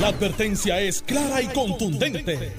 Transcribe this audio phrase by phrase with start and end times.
[0.00, 2.52] La advertencia es clara y contundente.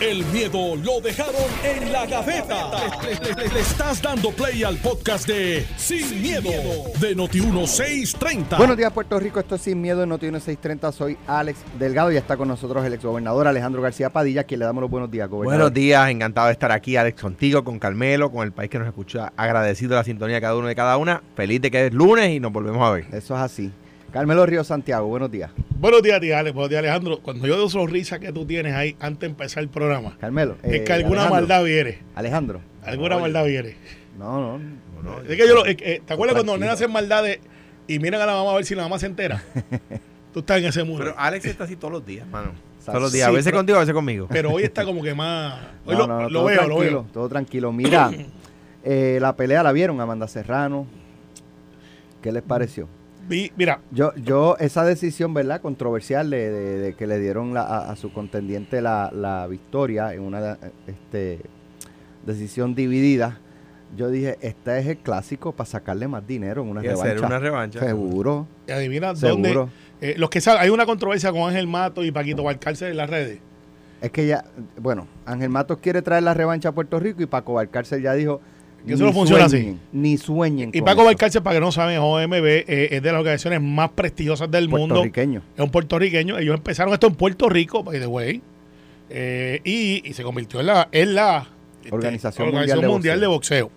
[0.00, 1.34] El miedo lo dejaron
[1.64, 2.70] en la gaveta.
[3.02, 6.50] Le, le- le estás dando play al podcast de Sin, miedo,
[7.00, 8.56] de Noti1630.
[8.58, 9.38] Buenos días, Puerto Rico.
[9.40, 10.90] Esto es Sin Miedo en Noti 630.
[10.92, 14.82] Soy Alex Delgado y está con nosotros el exgobernador Alejandro García Padilla, quien le damos
[14.82, 15.60] los buenos días, gobernador.
[15.60, 18.88] Buenos días, encantado de estar aquí, Alex, contigo, con Carmelo, con el país que nos
[18.88, 21.94] escucha, agradecido de la sintonía de cada uno de cada una, feliz de que es
[21.94, 23.04] lunes y nos volvemos a ver.
[23.12, 23.70] Eso es así.
[24.12, 25.50] Carmelo Río Santiago, buenos días.
[25.78, 26.54] Buenos días, tía Alex.
[26.54, 27.20] Buenos días, Alejandro.
[27.22, 30.56] Cuando yo veo sonrisa que tú tienes ahí antes de empezar el programa, Carmelo.
[30.62, 31.40] es eh, que alguna Alejandro.
[31.48, 31.98] maldad viene.
[32.14, 32.60] Alejandro.
[32.84, 33.76] Alguna maldad viene.
[34.18, 35.20] No, no.
[35.22, 37.40] Es que yo lo- que, ¿Te acuerdas cuando los nenes hacen maldades
[37.88, 39.42] y miran a la mamá a ver si la mamá se entera?
[40.34, 40.98] tú estás en ese mundo.
[41.04, 42.52] Pero Pero, Alex está así todos los días, mano.
[42.84, 44.28] Todos los días, a veces pero- contigo, a veces conmigo.
[44.52, 45.58] hoy está como que más.
[45.86, 47.12] Hoy No, lo, no, no, lo todo veo, lo tranquilo, veo.
[47.14, 47.72] Todo tranquilo.
[47.72, 48.10] Mira,
[48.84, 50.86] eh, la pelea la vieron, Amanda Serrano.
[52.20, 52.88] ¿Qué les pareció?
[53.32, 55.60] Vi- mira, Yo, yo, esa decisión, ¿verdad?
[55.60, 60.12] Controversial de, de- de que le dieron la- a, a su contendiente la, la victoria
[60.14, 61.40] en una este,
[62.26, 63.38] decisión dividida.
[63.96, 67.26] Yo dije, este es el clásico para sacarle más dinero en una Y hacer revancha.
[67.26, 67.80] una revancha.
[67.80, 69.52] Seguro, adivina seguro.
[69.60, 69.72] dónde.
[70.00, 73.10] eh, los que saben, hay una controversia con Ángel Mato y Paquito Valcárcel en las
[73.10, 73.38] redes.
[74.00, 74.44] Es que ya,
[74.80, 78.40] bueno, Ángel Matos quiere traer la revancha a Puerto Rico y Paco Valcárcel ya dijo,
[78.86, 79.58] Que eso no funciona así.
[79.58, 80.70] sueñen, Ni sueñen.
[80.72, 81.04] Y Paco.
[81.04, 84.68] Valcárcel, para que no saben, es OMB, eh, es de las organizaciones más prestigiosas del
[84.68, 84.96] mundo.
[84.96, 85.42] Puertorriqueño.
[85.56, 86.38] es un puertorriqueño.
[86.38, 88.42] Ellos empezaron esto en Puerto Rico, by the way.
[89.10, 91.46] eh, y, y se convirtió en la, en la
[91.82, 93.70] este, Organización Organización Mundial de Mundial de Boxeo.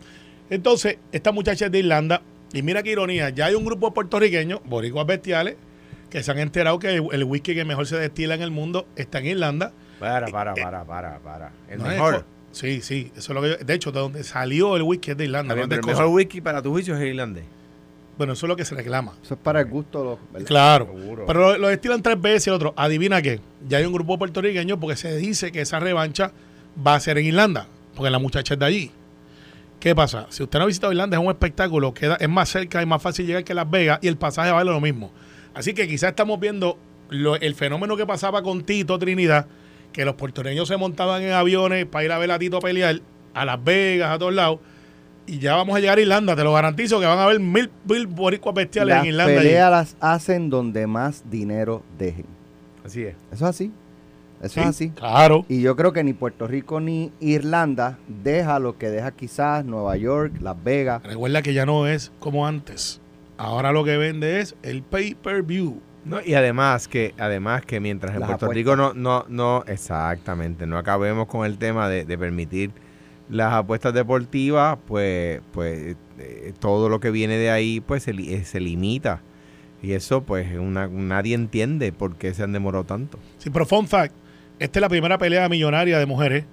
[0.49, 2.21] Entonces, esta muchacha es de Irlanda.
[2.53, 5.55] Y mira qué ironía, ya hay un grupo de puertorriqueños, boricuas bestiales,
[6.09, 8.87] que se han enterado que el, el whisky que mejor se destila en el mundo
[8.95, 9.73] está en Irlanda.
[9.99, 11.51] Para, para, para, para, para.
[11.69, 12.25] El No es mejor.
[12.55, 15.17] Sí, sí, eso es lo que yo- De hecho, de donde salió el whisky es
[15.17, 15.53] de Irlanda.
[15.53, 17.43] Bien, no es de pero el mejor whisky para tu juicio es el irlandés.
[18.17, 19.11] Bueno, eso es lo que se reclama.
[19.21, 19.99] Eso es para el gusto.
[19.99, 20.47] de los- ¿verdad?
[20.47, 20.85] Claro.
[20.85, 21.25] Seguro.
[21.27, 22.73] Pero lo, lo destilan tres veces y el otro.
[22.77, 23.41] Adivina qué.
[23.67, 26.31] Ya hay un grupo puertorriqueño porque se dice que esa revancha
[26.85, 27.67] va a ser en Irlanda.
[27.93, 28.91] Porque la muchacha es de allí.
[29.81, 30.27] ¿Qué pasa?
[30.29, 31.93] Si usted no ha visitado Irlanda, es un espectáculo.
[31.93, 34.71] Queda, es más cerca y más fácil llegar que Las Vegas y el pasaje vale
[34.71, 35.11] lo mismo.
[35.53, 36.77] Así que quizás estamos viendo
[37.09, 39.45] lo- el fenómeno que pasaba con Tito Trinidad,
[39.95, 42.99] que los puertorriqueños se montaban en aviones para ir a ver a Tito pelear
[43.33, 44.59] a Las Vegas, a todos lados.
[45.25, 47.71] Y ya vamos a llegar a Irlanda, te lo garantizo que van a haber mil,
[47.89, 49.31] mil boricuas bestiales Las en Irlanda.
[49.33, 49.41] allí.
[49.41, 52.25] peleas las hacen donde más dinero dejen.
[52.85, 53.15] Así es.
[53.31, 53.71] Eso es así.
[54.41, 54.89] Eso Sí, es así.
[54.89, 55.45] Claro.
[55.47, 59.95] Y yo creo que ni Puerto Rico ni Irlanda deja lo que deja quizás Nueva
[59.95, 61.01] York, Las Vegas.
[61.03, 62.99] Recuerda que ya no es como antes.
[63.37, 65.79] Ahora lo que vende es el pay-per-view.
[66.05, 68.55] No, y además que, además que mientras en Las Puerto apuestas.
[68.55, 72.71] Rico no, no, no, exactamente, no acabemos con el tema de, de permitir
[73.29, 78.43] las apuestas deportivas, pues, pues eh, todo lo que viene de ahí, pues se, eh,
[78.45, 79.21] se limita.
[79.81, 83.19] Y eso, pues, una, nadie entiende por qué se han demorado tanto.
[83.37, 84.13] Sí, pero fun fact,
[84.59, 86.45] esta es la primera pelea millonaria de mujeres.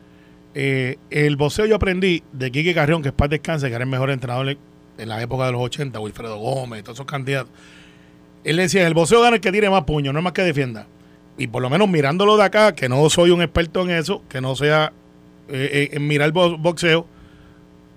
[0.55, 3.91] Eh, el boxeo yo aprendí de Quique Carrión, que es paz descanse, que era el
[3.91, 4.59] mejor entrenador en,
[4.99, 7.53] en la época de los 80, Wilfredo Gómez, todos esos candidatos.
[8.45, 10.87] Él decía, el boxeo gana el que tire más puño, no es más que defienda.
[11.39, 14.41] Y por lo menos mirándolo de acá, que no soy un experto en eso, que
[14.41, 14.93] no sea
[15.49, 17.07] eh, eh, en mirar bo- boxeo,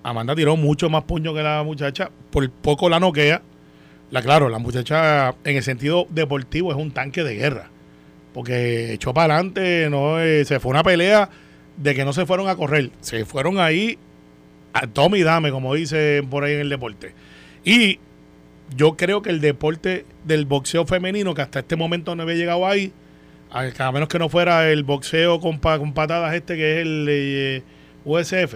[0.02, 3.42] Amanda tiró mucho más puño que la muchacha, por poco la noquea.
[4.10, 7.70] La, claro, la muchacha en el sentido deportivo es un tanque de guerra.
[8.32, 11.28] Porque echó para adelante, no, eh, se fue una pelea
[11.76, 12.90] de que no se fueron a correr.
[13.00, 13.98] Se fueron ahí
[14.72, 17.14] a tome y dame, como dicen por ahí en el deporte.
[17.64, 17.98] Y
[18.74, 22.66] yo creo que el deporte del boxeo femenino, que hasta este momento no había llegado
[22.66, 22.92] ahí,
[23.50, 27.06] a, menos que no fuera el boxeo con, pa- con patadas este que es el
[27.08, 27.62] eh,
[28.04, 28.54] USF,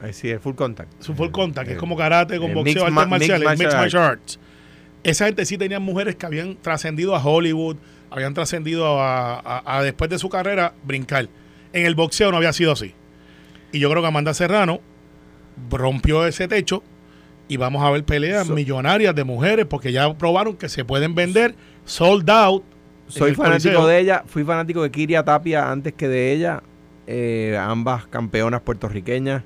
[0.00, 1.02] Ahí sí, el full contact.
[1.02, 3.48] su full contact, que es Eh, como karate con eh, boxeo, mixed ma- artes marciales,
[3.48, 4.38] mixed mixed martial martial arts.
[5.02, 7.76] Esa gente sí tenían mujeres que habían trascendido a Hollywood,
[8.10, 11.28] habían trascendido a, a- a después de su carrera brincar.
[11.72, 12.94] En el boxeo no había sido así.
[13.72, 14.80] Y yo creo que Amanda Serrano
[15.70, 16.82] rompió ese techo
[17.48, 21.14] y vamos a ver peleas So- millonarias de mujeres porque ya probaron que se pueden
[21.14, 21.54] vender
[21.84, 22.62] sold out.
[23.06, 23.86] Soy fanático Coliseo.
[23.86, 26.62] de ella, fui fanático de Kiria Tapia antes que de ella.
[27.06, 29.42] Eh, ambas campeonas puertorriqueñas,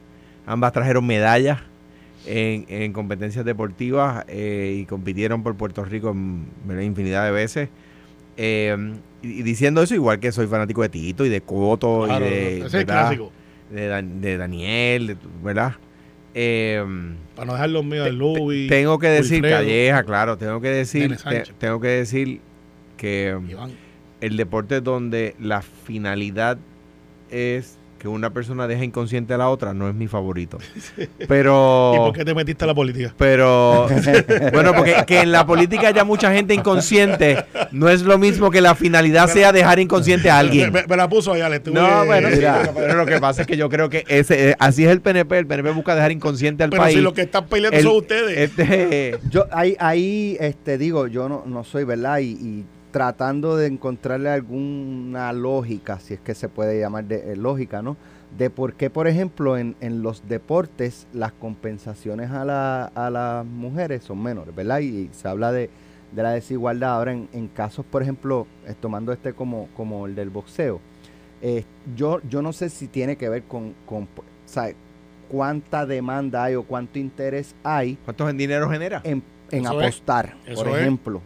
[0.47, 1.61] ambas trajeron medallas
[2.27, 6.13] en, en competencias deportivas eh, y compitieron por Puerto Rico
[6.83, 7.69] infinidad de veces.
[8.37, 12.31] Eh, y, diciendo eso, igual que soy fanático de Tito y de Coto Claro, y
[12.31, 12.87] de, ese es
[13.71, 15.75] de, Dan- de Daniel, ¿verdad?
[16.35, 16.83] Eh,
[17.37, 18.69] Para no dejar los míos de Louis.
[18.69, 19.57] tengo que decir, Wilfredo.
[19.59, 22.41] Calleja, claro, tengo que decir, te- tengo que decir
[22.97, 23.73] que Iván.
[24.21, 26.57] el deporte donde la finalidad
[27.31, 30.59] es que una persona deja inconsciente a la otra no es mi favorito.
[31.29, 31.93] Pero.
[31.95, 33.15] ¿Y por qué te metiste a la política?
[33.17, 33.87] Pero.
[34.53, 38.61] bueno, porque que en la política haya mucha gente inconsciente no es lo mismo que
[38.61, 40.73] la finalidad sea dejar inconsciente a alguien.
[40.73, 42.73] Me, me la puso allá, le estuve- No, bueno, sí, Mira.
[42.75, 45.39] pero lo que pasa es que yo creo que ese, eh, así es el PNP.
[45.39, 46.97] El PNP busca dejar inconsciente al Pero país.
[46.97, 48.37] si lo que están peleando El- son ustedes.
[48.51, 52.19] este, Yo ahí, ahí este, digo, yo no, no soy, ¿verdad?
[52.19, 57.37] Y, y tratando de encontrarle alguna lógica, si es que se puede llamar de, eh,
[57.37, 57.97] lógica, ¿no?
[58.39, 63.45] De por qué, por ejemplo, en, en los deportes las compensaciones a, la- a las
[63.45, 64.79] mujeres son menores, ¿verdad?
[64.81, 65.69] Y, se habla de,
[66.13, 66.95] de la desigualdad.
[66.95, 70.81] Ahora, en, en casos, por ejemplo, eh, tomando este como, como el del boxeo,
[71.43, 71.65] eh,
[71.97, 74.09] yo, yo no sé si tiene que ver con, con o
[74.47, 74.73] sea,
[75.29, 79.01] cuánta demanda hay o cuánto interés hay ¿Cuántos en dinero genera?
[79.05, 80.35] en, en Eso apostar.
[80.55, 80.77] Por es.
[80.77, 81.21] ejemplo,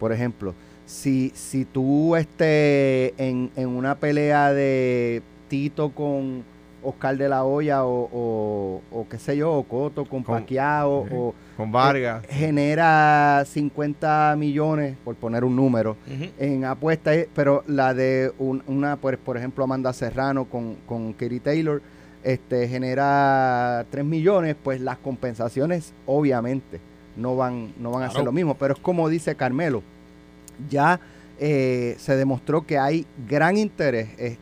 [0.00, 0.54] por ejemplo,
[0.92, 6.44] si, si tú este, en, en una pelea de Tito con
[6.82, 11.06] Oscar de la Hoya o, o, o qué sé yo, o Coto con, Con- Pacquiao
[11.08, 11.14] sí.
[11.16, 12.24] o Con Vargas.
[12.24, 15.96] eh, genera 50 millones, por poner un número,
[16.38, 21.12] en apuestas, eh, pero la de un- una, por, por ejemplo, Amanda Serrano con, con
[21.14, 21.80] Katie Taylor,
[22.24, 26.80] este, genera 3 millones, pues las compensaciones obviamente
[27.16, 28.54] no van, no van a ser lo mismo.
[28.56, 29.82] Pero es como dice Carmelo,
[30.68, 31.00] ya
[31.38, 34.38] eh, se demostró que hay gran interés este,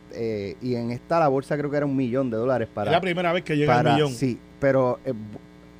[0.51, 2.91] eh, y en esta la bolsa creo que era un millón de dólares es para...
[2.91, 4.13] la primera vez que llega para al millón.
[4.13, 5.13] Sí, pero eh,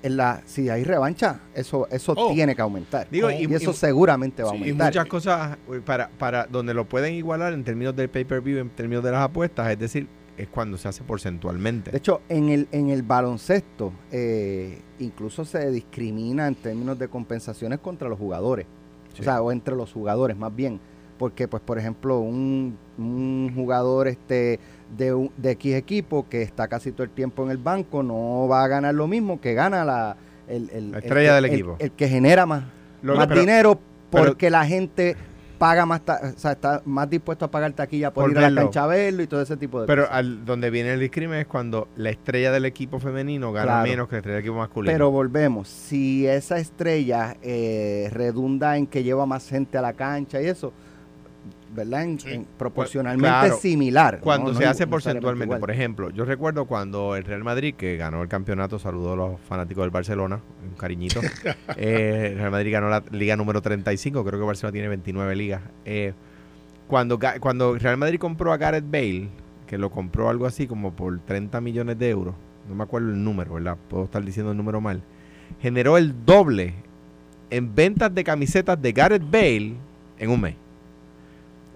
[0.04, 2.34] en la, si hay revancha, eso, eso Oh.
[2.34, 3.08] tiene que aumentar.
[3.12, 4.88] Digo, y, y- eso y- seguramente va a sí, y aumentar.
[4.88, 9.04] muchas cosas eh, para, para donde lo pueden igualar en términos del pay-per-view, en términos
[9.04, 10.08] de las apuestas, es decir,
[10.38, 11.92] es cuando se hace porcentualmente.
[11.92, 17.78] De hecho, en el, en el baloncesto, eh, incluso se discrimina en términos de compensaciones
[17.78, 18.66] contra los jugadores.
[19.13, 19.22] Sí.
[19.22, 20.80] O sea, o entre los jugadores más bien.
[21.18, 24.60] Porque, pues, por ejemplo, un, un jugador este
[24.98, 28.48] de, un- de X equipo que está casi todo el tiempo en el banco no
[28.48, 30.18] va a ganar lo mismo que gana la,
[30.48, 31.75] el, el- La el estrella que- del el- equipo.
[31.78, 32.63] El, que genera más,
[33.04, 33.80] Lo- más pero- dinero
[34.10, 35.16] pero- porque la gente
[35.62, 38.42] paga más, ta- o sea, está más dispuesto a pagar taquilla por, Por ir a
[38.42, 38.62] la verlo.
[38.63, 40.18] cancha a verlo y todo ese tipo de Pero cosas.
[40.18, 43.88] al, donde viene el discrimen es cuando la estrella del equipo femenino gana Claro.
[43.88, 44.92] menos que la estrella del equipo masculino.
[44.92, 50.42] Pero volvemos, si esa estrella eh, redunda en que lleva más gente a la cancha
[50.42, 50.74] y eso,
[51.73, 52.03] ¿verdad?
[52.03, 52.29] En- Sí.
[52.31, 54.19] en- proporcionalmente claro, similar.
[54.21, 54.57] cuando ¿no?
[54.57, 58.27] se No hace porcentualmente, por ejemplo, yo recuerdo cuando el Real Madrid, que ganó el
[58.27, 61.21] campeonato, saludó a los fanáticos del Barcelona, un cariñito.
[61.77, 65.62] Eh, el Real Madrid ganó la liga número 35, creo que Barcelona tiene 29 ligas.
[65.85, 66.13] Eh,
[66.88, 69.29] cuando, cuando Real Madrid compró a Gareth Bale,
[69.68, 72.35] que lo compró algo así como por 30 millones de euros,
[72.68, 73.77] no me acuerdo el número, ¿verdad?
[73.89, 75.01] Puedo estar diciendo el número mal.
[75.62, 76.73] Generó el doble
[77.50, 79.73] en ventas de camisetas de Gareth Bale
[80.19, 80.56] en un mes.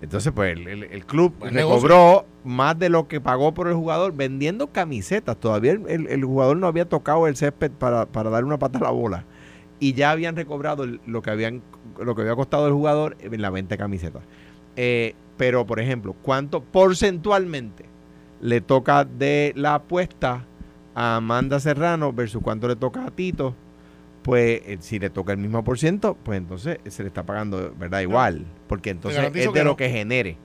[0.01, 4.13] Entonces, pues el, el- el club recobró más de lo que pagó por el jugador
[4.13, 5.37] vendiendo camisetas.
[5.37, 8.83] Todavía el, el- jugador no había tocado el césped para, para dar una pata a
[8.83, 9.25] la bola.
[9.79, 11.61] Y ya habían recobrado lo que habían
[11.99, 14.21] lo que había costado el jugador en la venta de camisetas.
[14.75, 17.85] Eh, pero, por ejemplo, ¿cuánto porcentualmente
[18.41, 20.45] le toca de la apuesta
[20.93, 23.55] a Amanda Serrano versus cuánto le toca a Tito?
[24.25, 27.73] Pues eh, si le toca el mismo por ciento, pues entonces se le está pagando,
[27.79, 27.99] ¿verdad?
[28.01, 28.43] Igual.
[28.67, 29.77] Porque entonces es de lo no.
[29.77, 30.35] que genere.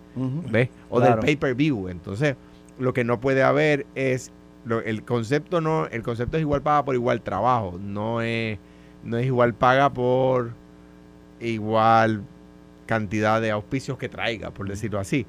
[0.51, 0.69] ¿ves?
[0.91, 1.17] O Claro.
[1.17, 1.89] del pay-per-view.
[1.89, 2.37] Entonces,
[2.79, 4.33] lo que no puede haber es...
[4.67, 7.79] lo- el concepto no el concepto es igual paga por igual trabajo.
[7.83, 8.59] No es,
[9.03, 10.51] no es igual paga por
[11.41, 12.23] igual
[12.87, 15.27] cantidad de auspicios que traiga, por decirlo así.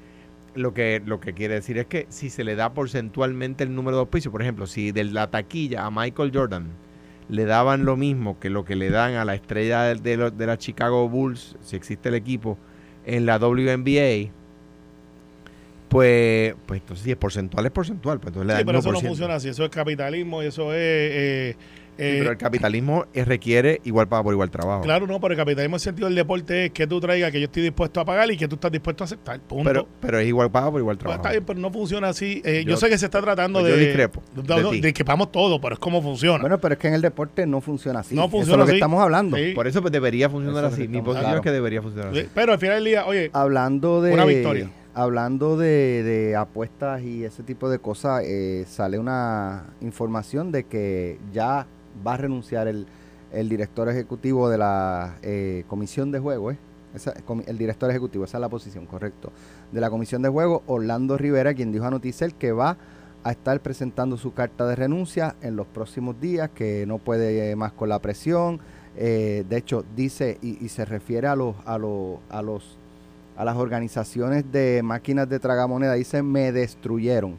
[0.56, 3.96] Lo que, lo que quiere decir es que si se le da porcentualmente el número
[3.98, 6.66] de auspicios, por ejemplo, si de la taquilla a Michael Jordan
[7.32, 10.30] le daban lo mismo que lo que le dan a la estrella de, de lo-
[10.32, 12.58] de la Chicago Bulls, si existe el equipo,
[13.06, 14.30] en la WNBA,
[15.90, 18.20] pues, pues entonces si es porcentual, es porcentual.
[18.20, 19.08] Pues entonces le Sí, dan pero el eso no 1%.
[19.08, 19.50] funciona así.
[19.50, 20.78] Eso es capitalismo y eso es.
[20.80, 21.56] eh,
[22.02, 24.82] Sí, eh, pero el capitalismo requiere igual paga por igual trabajo.
[24.82, 27.40] Claro, no, pero el capitalismo en el sentido del deporte es que tú traigas que
[27.40, 29.40] yo estoy dispuesto a pagar y que tú estás dispuesto a aceptar.
[29.42, 29.64] Punto.
[29.64, 31.22] pero, pero es igual paga por igual Pues trabajo.
[31.22, 32.42] está bien, pero no funciona así.
[32.44, 33.80] Eh, yo, Yo- sé que se está tratando pues de.
[33.80, 36.40] yo discrepo de, de discrepamos todo, pero es como funciona.
[36.42, 38.16] Bueno, pero es que en el deporte no funciona así.
[38.16, 38.78] No Eso funciona es lo que así.
[38.78, 39.38] estamos hablando.
[39.38, 39.52] Sí.
[39.54, 40.88] Por eso pues, debería funcionar Eso así.
[40.88, 41.38] Mi posición claro.
[41.38, 42.30] es que debería funcionar Sí, así.
[42.34, 44.70] Pero al final del día, oye, Hablando de Una victoria.
[44.94, 51.18] hablando de, de apuestas y ese tipo de cosas, eh, sale una información de que
[51.32, 51.66] ya
[52.06, 52.88] va a renunciar el,
[53.32, 56.58] el director ejecutivo de la eh, comisión de juego, ¿eh?
[57.48, 59.32] El director ejecutivo, esa es la posición, correcto.
[59.72, 62.78] De la comisión de juego, Orlando Rivera, quien dijo a Noticel que va
[63.24, 67.72] a estar presentando su carta de renuncia en los próximos días, que no puede más
[67.72, 68.60] con la presión.
[68.98, 72.78] Eh, de hecho, dice y, se refiere a los, a los, a los,
[73.38, 75.94] a las organizaciones de máquinas de tragamoneda.
[75.94, 77.38] Dice, me destruyeron.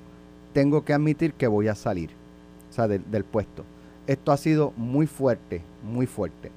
[0.54, 2.10] tengo que admitir que voy a salir,
[2.70, 3.64] o sea, del puesto.
[4.06, 6.50] Esto ha sido muy fuerte, muy fuerte.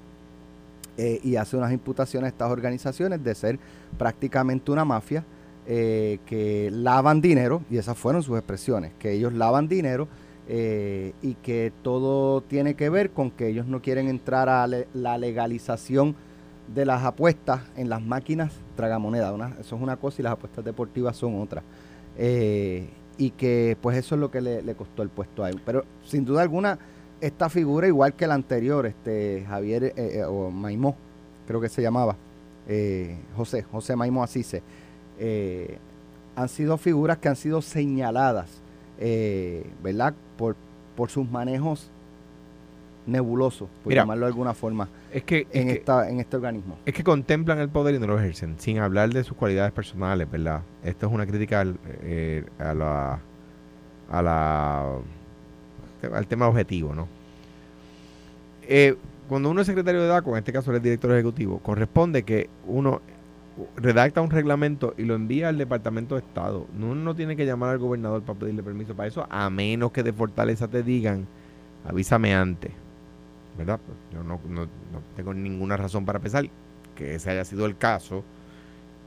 [0.97, 3.59] Eh, y hace unas imputaciones a estas organizaciones de ser
[3.97, 5.25] prácticamente una mafia
[5.67, 10.07] eh, que lavan dinero, y esas fueron sus expresiones, que ellos lavan dinero
[10.47, 15.17] eh, y que todo tiene que ver con que ellos no quieren entrar a la
[15.17, 16.15] legalización
[16.73, 19.33] de las apuestas en las máquinas tragamonedas.
[19.59, 21.61] Eso es una cosa y las apuestas deportivas son otra.
[23.17, 25.61] Y que pues eso es lo que le, le costó el puesto a él.
[25.65, 26.77] Pero sin duda alguna,
[27.21, 30.95] esta figura, igual que la anterior, este Javier eh, eh, o Maimó,
[31.47, 32.15] creo que se llamaba,
[32.67, 34.61] eh, José, José Maimó Asise,
[35.19, 35.77] eh,
[36.35, 38.61] han sido figuras que han sido señaladas,
[39.81, 40.13] ¿verdad?
[40.37, 40.55] Por,
[40.95, 41.89] por sus manejos
[43.05, 46.35] nebulosos, por Mira, llamarlo de alguna forma, Es que, en, es, que, esta, en este
[46.35, 46.77] organismo.
[46.85, 50.29] es que contemplan el poder y no lo ejercen, sin hablar de sus cualidades personales,
[50.29, 50.63] ¿verdad?
[50.83, 51.77] Esto es una crítica al,
[52.59, 53.19] a la
[54.09, 54.97] a la
[56.13, 57.07] al tema objetivo, ¿no?
[58.63, 58.95] Eh,
[59.27, 63.01] cuando uno es secretario de DACO, en este caso el director ejecutivo, corresponde que uno
[63.77, 66.67] redacta un reglamento y lo envía al Departamento de Estado.
[66.77, 69.91] No- Uno no tiene que llamar al gobernador para pedirle permiso para eso, a menos
[69.91, 71.25] que de Fortaleza te digan,
[71.87, 72.71] avísame antes.
[73.57, 73.79] ¿Verdad?
[74.13, 76.45] Yo no, no- no tengo ninguna razón para pensar
[76.95, 78.23] que ese haya sido el caso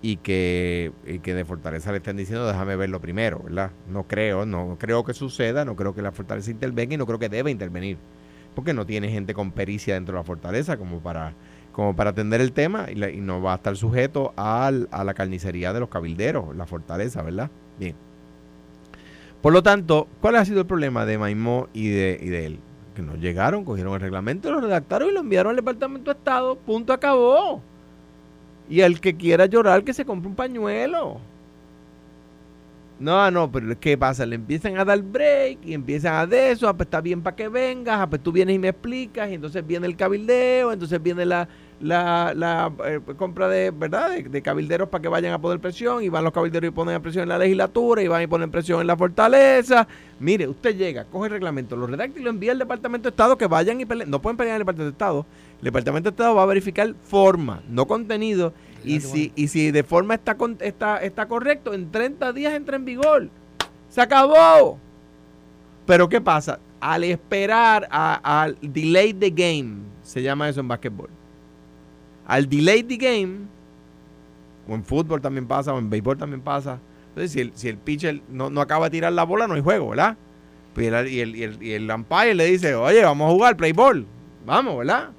[0.00, 3.70] y que, y que de Fortaleza le estén diciendo déjame verlo primero, ¿verdad?
[3.90, 7.18] No creo, no creo que suceda, no creo que la Fortaleza intervenga y no creo
[7.18, 7.98] que debe intervenir,
[8.54, 11.34] porque no tiene gente con pericia dentro de la Fortaleza como para
[11.72, 15.04] como para atender el tema y, la- y no va a estar sujeto al- a
[15.04, 17.50] la carnicería de los cabilderos, la Fortaleza, ¿verdad?
[17.78, 17.94] Bien.
[19.42, 22.58] Por lo tanto, ¿cuál ha sido el problema de Maimó y de, y de él?
[22.96, 26.56] Que no llegaron, cogieron el reglamento, lo redactaron y lo enviaron al Departamento de Estado.
[26.56, 27.62] Punto, acabó.
[28.68, 31.20] Y el que quiera llorar, que se compre un pañuelo.
[32.98, 34.26] No, no, pero ¿qué pasa?
[34.26, 37.36] Le empiezan a dar break y empiezan a de eso, ah, pues está bien para
[37.36, 41.00] que vengas, ah, pues tú vienes y me explicas, y entonces viene el cabildeo, entonces
[41.00, 41.48] viene la,
[41.80, 44.10] la, la eh, compra de, ¿verdad?
[44.10, 47.00] De, de cabilderos para que vayan a poner presión, y van los cabilderos y ponen
[47.00, 49.86] presión en la legislatura, y van y ponen presión en la fortaleza.
[50.20, 53.38] Mire, usted llega, coge el reglamento, lo redacta y lo envía al Departamento de Estado,
[53.38, 54.10] que vayan y peleen.
[54.10, 55.26] No pueden pelear en el Departamento de Estado.
[55.58, 58.52] El Departamento de Estado va a verificar forma, no contenido,
[58.84, 62.84] y si, y si de forma está, está, está correcto, en 30 días entra en
[62.84, 63.28] vigor.
[63.88, 64.78] Se acabó.
[65.86, 66.60] Pero ¿qué pasa?
[66.80, 71.17] Al esperar al delay the game, se llama eso en básquetbol.
[72.28, 73.46] Al delay the game,
[74.68, 76.78] o en fútbol también pasa, o en béisbol también pasa.
[77.08, 79.62] Entonces, si el, si el pitcher no, no acaba de tirar la bola, no hay
[79.62, 80.16] juego, ¿verdad?
[80.74, 83.32] Pues y el, y el, y el, y el umpire le dice, oye, vamos a
[83.32, 84.06] jugar play ball.
[84.46, 85.10] Vamos, ¿verdad?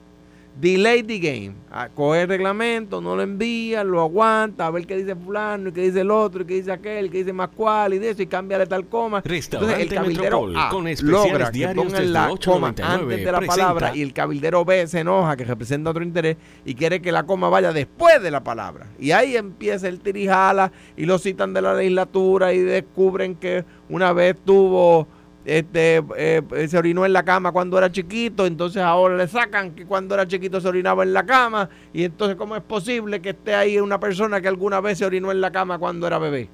[0.59, 1.53] Delay the game.
[1.71, 5.71] Ah, Coge el reglamento, no lo envía, lo aguanta, a ver qué dice fulano, y
[5.71, 8.09] qué dice el otro, y qué dice aquel, y qué dice más cual, y de
[8.09, 9.21] eso, y cámbiale tal coma.
[9.23, 13.37] Entonces, el cabildero A con especiales logra que pongan la coma 8.99 antes de la
[13.39, 16.35] presenta- palabra y el cabildero B se enoja que representa otro interés
[16.65, 18.87] y quiere que la coma vaya después de la palabra.
[18.99, 24.11] Y ahí empieza el tirijala y lo citan de la legislatura y descubren que una
[24.11, 25.07] vez tuvo
[25.45, 29.85] este eh, se orinó en la cama cuando era chiquito, entonces ahora le sacan que
[29.85, 33.55] cuando era chiquito se orinaba en la cama y entonces cómo es posible que esté
[33.55, 36.49] ahí una persona que alguna vez se orinó en la cama cuando era bebé.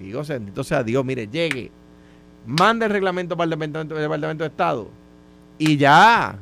[0.00, 1.70] Digo, bendito sea Dios, mire, llegue,
[2.46, 4.88] mande el reglamento para el Departamento, el de Estado
[5.58, 6.38] y ya.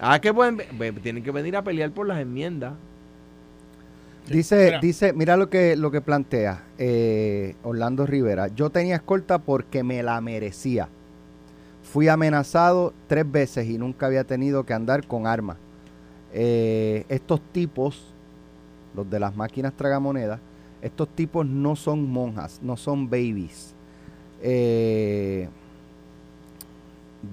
[0.00, 2.74] Ah, pueden, ve- tienen que venir a pelear por las enmiendas.
[4.28, 4.80] Dice, Mira.
[4.80, 8.48] dice, mira lo que, lo que plantea eh, Orlando Rivera.
[8.48, 10.88] Yo tenía escolta porque me la merecía.
[11.82, 15.56] Fui amenazado tres veces y nunca había tenido que andar con armas.
[16.32, 18.14] Eh, estos tipos,
[18.94, 20.40] los de las máquinas tragamonedas,
[20.80, 23.74] estos tipos no son monjas, no son babies.
[24.40, 25.48] Eh,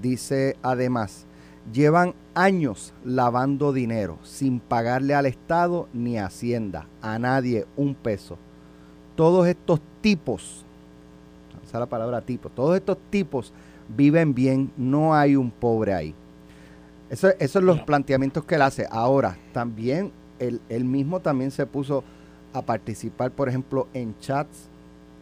[0.01, 1.25] dice además,
[1.73, 8.37] llevan años lavando dinero sin pagarle al Estado ni a Hacienda, a nadie un peso.
[9.15, 10.65] Todos estos tipos,
[11.63, 13.53] esa es la palabra tipo, todos estos tipos
[13.95, 16.15] viven bien, no hay un pobre ahí.
[17.09, 18.87] Eso, esos son los planteamientos que él hace.
[18.91, 22.03] Ahora, también él, él mismo también se puso
[22.53, 24.69] a participar, por ejemplo, en chats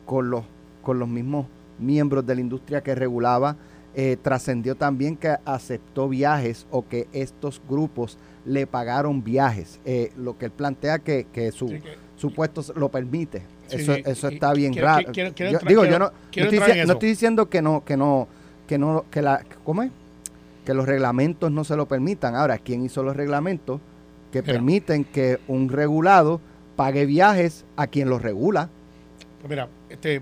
[0.05, 0.43] con los,
[0.81, 1.45] con los mismos
[1.79, 3.55] miembros de la industria que regulaba.
[3.99, 9.79] Eh, trascendió también que aceptó viajes o que estos grupos le pagaron viajes.
[9.85, 13.39] Eh, lo que él plantea que, que su, Sí, que- su puesto lo permite.
[13.65, 15.11] Sí, eso, eso está bien quiero- raro.
[15.11, 18.27] quiero- quiero Yo- entrar- digo, yo no, no estoy, no diciendo que no, que no,
[18.67, 19.89] que no, que la, ¿cómo es?
[20.63, 22.35] Que los reglamentos no se lo permitan.
[22.35, 23.81] Ahora, ¿quién hizo los reglamentos
[24.31, 24.53] que Mira.
[24.53, 26.39] permiten que un regulado
[26.75, 28.69] pague viajes a quien los regula?
[29.41, 30.21] Pues mira, este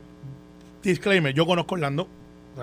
[0.82, 2.08] disclaimer, yo conozco Orlando,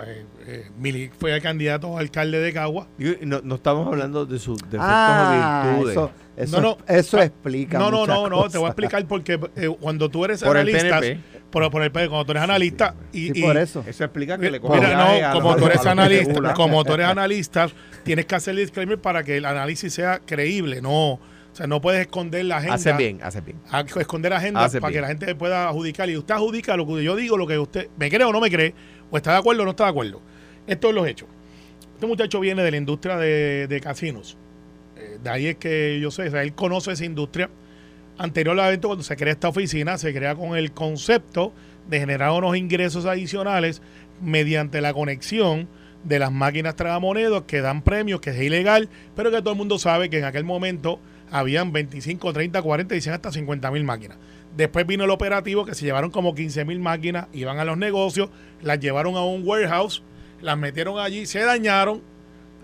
[0.06, 2.88] Eh, eh, Milik fue candidato a alcalde de Cagua.
[2.98, 5.92] Y no, no estamos hablando de sus defectos Ah, o virtudes.
[5.92, 7.78] eso, eso, No, no, eso ah, explica.
[7.78, 11.00] No, no, no, no, te voy a explicar porque eh, cuando tú eres Por analista,
[11.50, 13.84] por, por el PNP, cuando tú eres analista y, Sí, y- por eso.
[13.86, 17.68] Eso explica que le Mira, no, los- como tú eres analista, como tú eres analista,
[18.02, 21.20] tienes que hacer el disclaimer para que el análisis sea creíble, no, o
[21.54, 22.76] sea, no puedes esconder la agenda.
[22.76, 23.58] Hace bien, hace bien.
[23.70, 24.96] a esconder agenda Hace para bien.
[24.96, 26.08] que la gente pueda adjudicar.
[26.08, 28.50] Y usted adjudica lo que yo digo, lo que usted me cree o no me
[28.50, 28.74] cree,
[29.12, 30.20] o está de acuerdo o no está de acuerdo.
[30.66, 31.28] Esto es los hechos.
[31.94, 34.36] Este muchacho viene de la industria de, casinos.
[34.96, 37.50] Eh, de ahí es que yo sé, o sea, él conoce esa industria.
[38.18, 41.52] Anterior al evento, cuando se crea esta oficina, se crea con el concepto
[41.88, 43.82] de generar unos ingresos adicionales
[44.20, 45.68] mediante la conexión
[46.04, 49.78] de las máquinas tragamonedas que dan premios, que es ilegal, pero que todo el mundo
[49.78, 50.98] sabe que en aquel momento
[51.30, 54.18] habían 25, 30, 40, dicen hasta 50 mil máquinas.
[54.56, 58.28] Después vino el operativo que se llevaron como 15 mil máquinas, iban a los negocios,
[58.60, 60.02] las llevaron a un warehouse,
[60.42, 62.02] las metieron allí, se dañaron,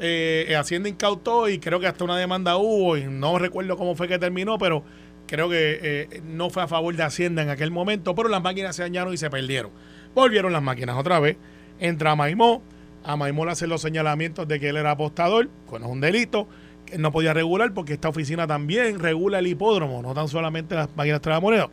[0.01, 4.07] eh, Hacienda incautó y creo que hasta una demanda hubo y no recuerdo cómo fue
[4.07, 4.85] que terminó, pero
[5.27, 8.77] creo que eh, no fue a favor de Hacienda en aquel momento, pero las máquinas
[8.77, 9.71] se dañaron y se perdieron.
[10.15, 11.37] Volvieron las máquinas otra vez,
[11.81, 12.63] entra Maimó,
[13.03, 16.49] a Maimó le hacen los señalamientos de que él era apostador, es un delito,
[16.97, 21.21] no podía regular porque esta oficina también regula el hipódromo, no tan solamente las máquinas
[21.21, 21.69] tragamonedas.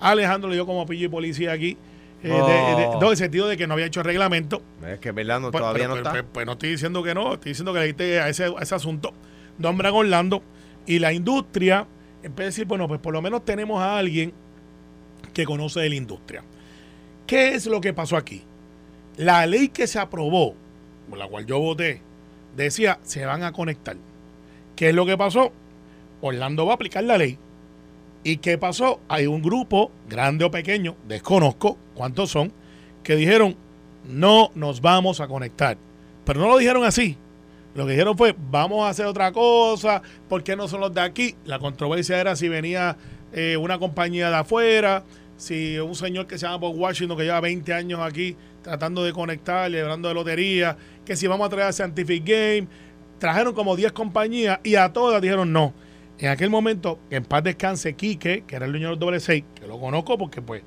[0.00, 1.76] Alejandro le dio como pillo y policía aquí,
[2.22, 2.98] eh, de- de- Oh.
[3.00, 5.84] no, el sentido de que no había hecho reglamento, Es que verdad no, pues, todavía
[5.84, 6.12] pero- no pero- está.
[6.22, 8.60] Pues, pues no estoy diciendo que no, estoy diciendo que le diste a ese, a
[8.62, 9.12] ese asunto.
[9.58, 10.42] Nombran Orlando
[10.86, 11.86] y la industria
[12.22, 14.32] empieza a decir, bueno, pues por lo menos tenemos a alguien
[15.32, 16.42] que conoce de la industria.
[17.26, 18.42] ¿Qué es lo que pasó aquí?
[19.16, 20.54] La ley que se aprobó,
[21.08, 22.00] por la cual yo voté,
[22.56, 23.96] decía, se van a conectar.
[24.78, 25.50] ¿Qué es lo que pasó?
[26.20, 27.36] Orlando va a aplicar la ley.
[28.22, 29.00] ¿Y qué pasó?
[29.08, 32.52] Hay un grupo, grande o pequeño, desconozco cuántos son,
[33.02, 33.56] que dijeron,
[34.04, 35.76] no nos vamos a conectar.
[36.24, 37.16] Pero no lo dijeron así.
[37.74, 41.00] Lo que dijeron fue, vamos a hacer otra cosa, ¿por qué no son los de
[41.00, 41.34] aquí?
[41.44, 42.96] La controversia era si venía
[43.32, 45.02] eh, una compañía de afuera,
[45.36, 49.12] si un señor que se llama Bob Washington, que lleva 20 años aquí tratando de
[49.12, 52.68] conectar, y hablando de lotería, que si vamos a traer a Scientific Game,
[53.18, 55.72] trajeron como 10 compañías y a todas dijeron no.
[56.18, 59.66] En aquel momento, en paz descanse Quique, que era el dueño del doble 6, que
[59.66, 60.62] lo conozco porque pues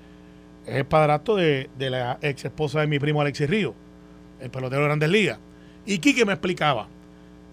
[0.66, 3.74] es el padrastro de, de la ex esposa de mi primo Alexis Río,
[4.40, 5.40] el pelotero de Grandes Ligas.
[5.86, 6.88] Y Quique me explicaba,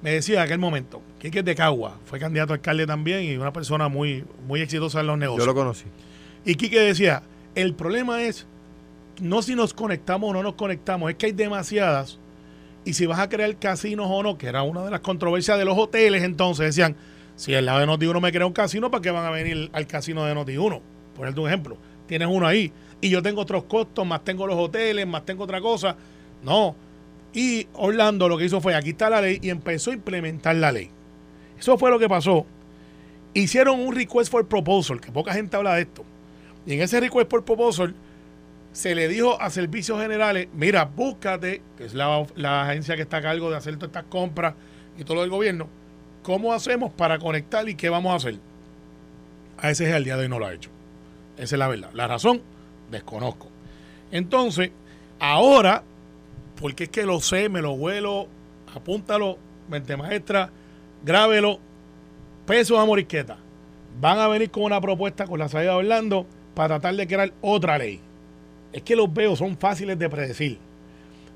[0.03, 3.37] me decía en aquel momento, Quique es de Cagua, fue candidato a alcalde también y
[3.37, 5.47] una persona muy, muy exitosa en los negocios.
[5.47, 5.87] Yo lo conocí.
[6.45, 7.23] Y Quique decía,
[7.55, 8.47] el problema es
[9.21, 12.19] no si nos conectamos o no nos conectamos, es que hay demasiadas.
[12.85, 15.65] Y si vas a crear casinos o no, que era una de las controversias de
[15.65, 16.97] los hoteles, entonces decían,
[17.37, 19.87] si el lado de Noti1 me crea un casino, ¿para qué van a venir al
[19.87, 20.81] casino de Noti1?
[21.15, 21.77] Ponerte un ejemplo.
[22.07, 22.73] Tienes uno ahí.
[23.01, 25.97] Y yo tengo otros costos, más tengo los hoteles, más tengo otra cosa.
[26.43, 26.75] No.
[27.33, 30.73] Y Orlando lo que hizo fue, aquí está la ley, y empezó a implementar la
[30.73, 30.91] ley.
[31.59, 32.47] Eso fue lo que pasó.
[33.35, 36.05] Hicieron un request for proposal, que poca gente habla de esto.
[36.67, 37.95] Y en ese request for proposal
[38.79, 42.23] se le dijo a servicios generales, mira, búscate, que es la,
[42.63, 44.55] agencia que está a cargo de hacer todas estas compras
[44.97, 45.67] y todo lo del gobierno,
[46.23, 48.39] ¿cómo hacemos para conectar y qué vamos a hacer?
[49.59, 50.71] A ese es el día de hoy no lo ha hecho.
[51.37, 51.91] Esa es la verdad.
[51.93, 52.41] La razón,
[52.89, 53.49] desconozco.
[54.13, 54.71] Entonces,
[55.19, 55.83] ahora,
[56.61, 58.29] porque es que lo sé, me lo vuelo,
[58.73, 59.39] apúntalo,
[59.69, 60.51] mente maestra,
[61.05, 61.59] grábelo,
[62.47, 63.39] pesos a morisqueta.
[64.01, 67.33] Van a venir con una propuesta con la salida de Orlando para tratar de crear
[67.41, 68.03] otra ley.
[68.73, 70.59] Es que los veo, son fáciles de predecir.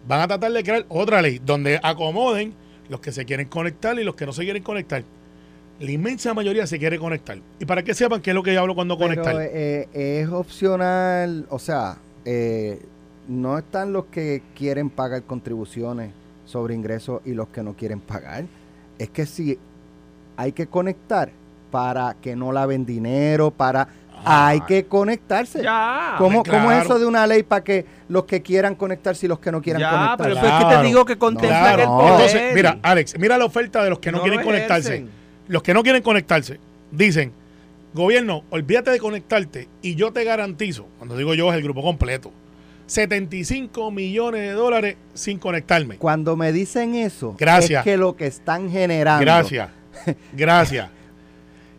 [0.06, 2.54] Van a tratar de crear otra ley donde acomoden
[2.88, 5.02] los que se quieren conectar y los que no se quieren conectar.
[5.80, 7.38] La inmensa mayoría se quiere conectar.
[7.58, 9.36] Y para que sepan qué es lo que yo hablo cuando Pero conectar.
[9.40, 12.80] eh, es opcional, o sea, eh,
[13.28, 16.10] no están los que quieren pagar contribuciones
[16.44, 18.44] sobre ingresos y los que no quieren pagar.
[18.98, 19.58] Es que si
[20.36, 21.30] hay que conectar
[21.70, 23.88] para que no laven dinero, para...
[24.24, 24.48] Ah.
[24.48, 25.62] hay que conectarse.
[25.62, 26.14] Ya.
[26.18, 26.58] ¿Cómo, claro.
[26.64, 29.50] cómo es eso de una ley para que los que quieran conectarse y los que
[29.52, 30.40] no quieran Ya, conectarse?
[30.40, 32.12] pero es que te digo que contempla Claro, que el poder.
[32.12, 35.06] Entonces, mira, Alex, mira la oferta de los que no, No quieren lo conectarse.
[35.48, 37.32] Los que no quieren conectarse dicen,
[37.94, 42.32] gobierno, olvídate de conectarte y yo te garantizo, cuando digo yo es el grupo completo,
[42.86, 45.96] 75 millones de dólares sin conectarme.
[45.96, 47.80] Cuando me dicen eso, Gracias.
[47.80, 49.20] es que lo que están generando...
[49.24, 49.70] Gracias.
[50.32, 50.88] Gracias.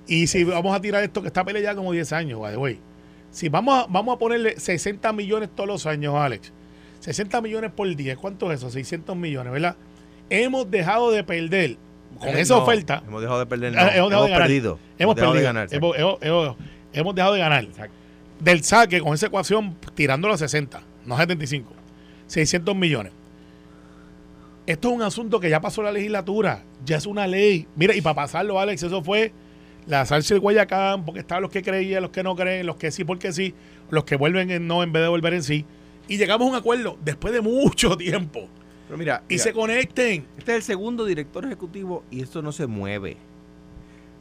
[0.07, 2.79] Y si vamos a tirar esto que está peleado ya como 10 años, way.
[3.31, 6.51] Si vamos a, vamos a ponerle 60 millones todos los años, Alex.
[6.99, 8.15] 60 millones por día.
[8.15, 8.69] ¿Cuánto es eso?
[8.69, 9.75] 600 millones, ¿verdad?
[10.29, 11.77] Hemos dejado de perder
[12.19, 13.01] con Eh, esa no, oferta.
[13.07, 13.73] Hemos dejado de perder.
[13.73, 14.47] no, Ah, hemos dejado de ganar.
[14.47, 14.79] perdido.
[14.99, 15.53] Hemos dejado perdido.
[15.53, 15.67] de ganar.
[15.71, 16.55] hemos, hemos- hemos-
[16.93, 17.67] hemos dejado de ganar.
[18.39, 21.73] Del saque con esa ecuación tirándolo a 60, no a 75.
[22.27, 23.11] 600 millones.
[24.65, 27.67] Esto es un asunto que ya pasó la legislatura, ya es una ley.
[27.75, 29.33] Mira, y para pasarlo, Alex, eso fue
[29.87, 32.91] la salsa del Guayacán, porque estaban los que creían, los que no creen, los que
[32.91, 33.53] sí porque sí,
[33.89, 35.65] los que vuelven en no en vez de volver en sí.
[36.07, 38.47] Y llegamos a un acuerdo después de mucho tiempo.
[38.87, 40.25] Pero mira, Y mira, se conecten.
[40.37, 43.17] este es el segundo director ejecutivo y esto no se mueve.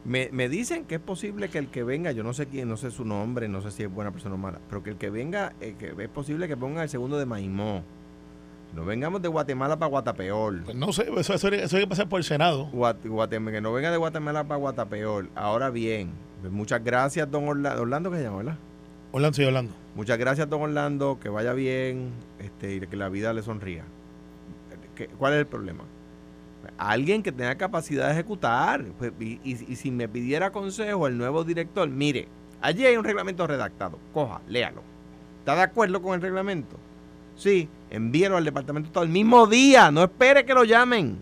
[0.05, 2.75] Me, me dicen que es posible que el que venga, yo no sé quién, no
[2.75, 5.09] sé su nombre, no sé si es buena persona o mala, pero que el que
[5.09, 7.83] venga, eh, que es posible que ponga el segundo de Maimó.
[8.73, 10.63] No vengamos de Guatemala para Guatapeor.
[10.63, 12.69] Pues no sé, eso, eso, eso hay que pasar por el Senado.
[12.71, 15.29] Guat- Guatem- que no venga de Guatemala para Guatapeor.
[15.35, 17.81] Ahora bien, pues muchas gracias, don Orlando.
[17.83, 18.57] Orlando que se llama, ¿verdad?
[19.11, 19.73] Orlando, sigue hablando.
[19.95, 21.19] Muchas gracias, don Orlando.
[21.21, 22.09] Que vaya bien
[22.39, 23.83] este, y que la vida le sonría.
[24.95, 25.83] ¿Qué- ¿Cuál es el problema?
[26.77, 28.83] Alguien que tenga capacidad de ejecutar.
[28.97, 32.27] Pues, y, y- y si me pidiera consejo el nuevo director, mire,
[32.61, 33.99] allí hay un reglamento redactado.
[34.13, 34.81] Coja, léalo.
[35.39, 36.75] ¿Está de acuerdo con el reglamento?
[37.35, 39.91] Sí, envíelo al Departamento de Estado el mismo día.
[39.91, 41.17] No espere que lo llamen.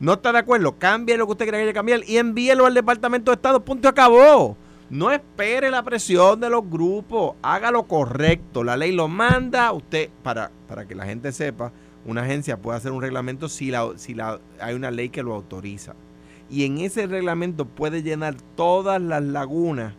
[0.00, 3.30] No está de acuerdo, cambie lo que usted hay que cambiar y envíelo al Departamento
[3.30, 3.64] de Estado.
[3.64, 4.56] Punto acabó.
[4.90, 7.36] No espere la presión de los grupos.
[7.42, 8.62] Haga lo correcto.
[8.64, 9.72] La ley lo manda.
[9.72, 11.72] Usted, para, para que la gente sepa,
[12.04, 15.34] una agencia puede hacer un reglamento si, la, si la, hay una ley que lo
[15.34, 15.94] autoriza.
[16.50, 19.94] Y en ese reglamento puede llenar todas las lagunas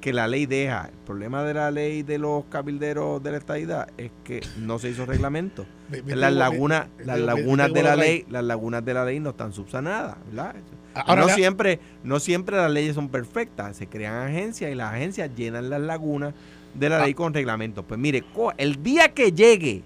[0.00, 0.86] que la ley deja.
[0.92, 4.90] El problema de la ley de los cabilderos de la estadidad es que no se
[4.90, 5.66] hizo reglamento.
[6.06, 10.16] Las lagunas, las lagunas de la ley, las lagunas de la ley no están subsanadas,
[10.28, 10.54] ¿verdad?
[10.94, 14.92] Ahora no la- siempre, no siempre las leyes son perfectas, se crean agencias y las
[14.92, 16.34] agencias llenan las lagunas
[16.74, 17.04] de la Ah.
[17.04, 17.84] ley con reglamentos.
[17.86, 18.22] Pues mire,
[18.58, 19.82] el día que llegue,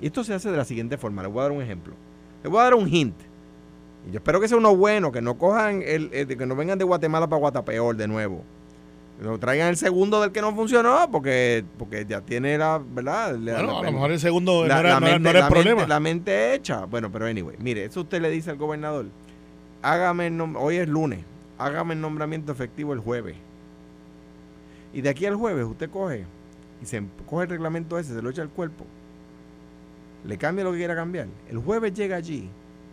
[0.00, 1.94] y esto se hace de la siguiente forma, le voy a dar un ejemplo.
[2.42, 3.14] Le voy a dar un hint.
[4.08, 6.78] Y yo espero que sea uno bueno, que no cojan el, el- que no vengan
[6.78, 8.44] de Guatemala para Guatapeor de nuevo.
[9.20, 13.34] Lo traigan el segundo del que no funcionó, porque, porque ya tiene la, ¿verdad?
[13.36, 15.30] La- Bueno, la- a lo mejor el segundo la, no era, no era- mente, no
[15.30, 15.76] era el la problema.
[15.76, 16.84] mente- la mente hecha.
[16.84, 19.06] Bueno, pero anyway, mire, eso usted le dice al gobernador.
[19.82, 21.20] Hágame el hoy es lunes,
[21.58, 23.34] hágame el nombramiento efectivo el jueves.
[24.92, 26.24] Y de aquí al jueves usted coge
[26.80, 28.84] y se em- coge el reglamento ese, se lo echa al cuerpo.
[30.24, 31.26] Le cambia lo que quiera cambiar.
[31.50, 32.48] El jueves llega allí,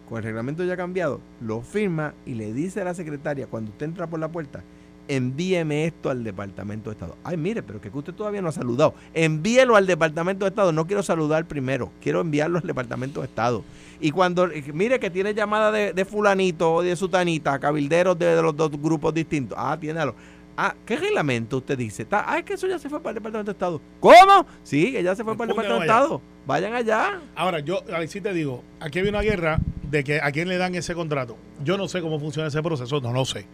[0.10, 3.86] con el reglamento ya cambiado, lo firma y le dice a la secretaria, cuando usted
[3.86, 4.64] entra por la puerta,
[5.08, 7.16] envíeme esto al Departamento de Estado.
[7.24, 8.94] Ay, mire, pero que usted todavía no ha saludado.
[9.14, 10.72] Envíelo al Departamento de Estado.
[10.72, 13.64] No quiero saludar primero, quiero enviarlo al Departamento de Estado.
[14.00, 18.36] Y cuando, eh, mire que tiene llamada de, de fulanito o de sutanita, cabilderos de,
[18.36, 19.58] de los dos grupos distintos.
[19.60, 20.16] Ah, tiéndalo.
[20.58, 22.08] Ah, ¿qué reglamento usted dice?
[22.12, 23.82] Ah, es que eso ya se fue para el Departamento de Estado.
[24.00, 24.46] ¿Cómo?
[24.64, 26.22] Sí, que ya se fue para el Departamento de Estado.
[26.46, 27.20] Vayan allá.
[27.36, 30.58] Ahora, yo ahí sí te digo, aquí hay una guerra de que a quién le
[30.58, 31.38] dan ese contrato.
[31.64, 33.46] Yo no sé cómo funciona ese proceso, no lo sé.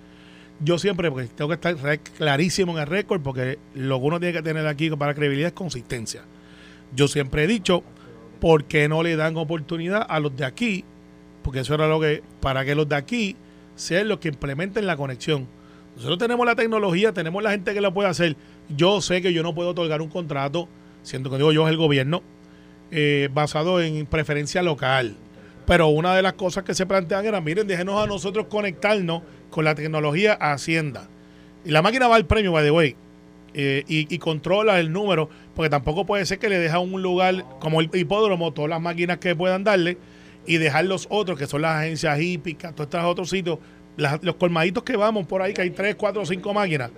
[0.63, 4.33] Yo siempre, porque tengo que estar clarísimo en el récord, porque lo que uno tiene
[4.33, 6.21] que tener aquí para credibilidad es consistencia.
[6.93, 7.83] Yo siempre he dicho,
[8.39, 10.85] ¿por qué no le dan oportunidad a los de aquí?
[11.41, 13.35] Porque eso era lo que, para que los de aquí
[13.75, 15.47] sean los que implementen la conexión.
[15.95, 18.35] Nosotros tenemos la tecnología, tenemos la gente que lo puede hacer.
[18.69, 20.67] Yo sé que yo no puedo otorgar un contrato,
[21.01, 22.21] siendo que digo yo es el gobierno,
[22.91, 25.15] eh, basado en preferencia local.
[25.65, 29.65] Pero una de las cosas que se plantean era, miren, déjenos a nosotros conectarnos con
[29.65, 31.07] la tecnología Hacienda.
[31.63, 32.95] Y la máquina va al premio, by the way,
[33.53, 37.81] eh, y, controla el número, porque tampoco puede ser que le deja un lugar como
[37.81, 39.97] el hipódromo, todas las máquinas que puedan darle,
[40.47, 43.59] y dejar los otros, que son las agencias hípicas, todos estos otros sitios,
[43.97, 46.91] los colmaditos que vamos por ahí, que hay tres, cuatro o cinco máquinas,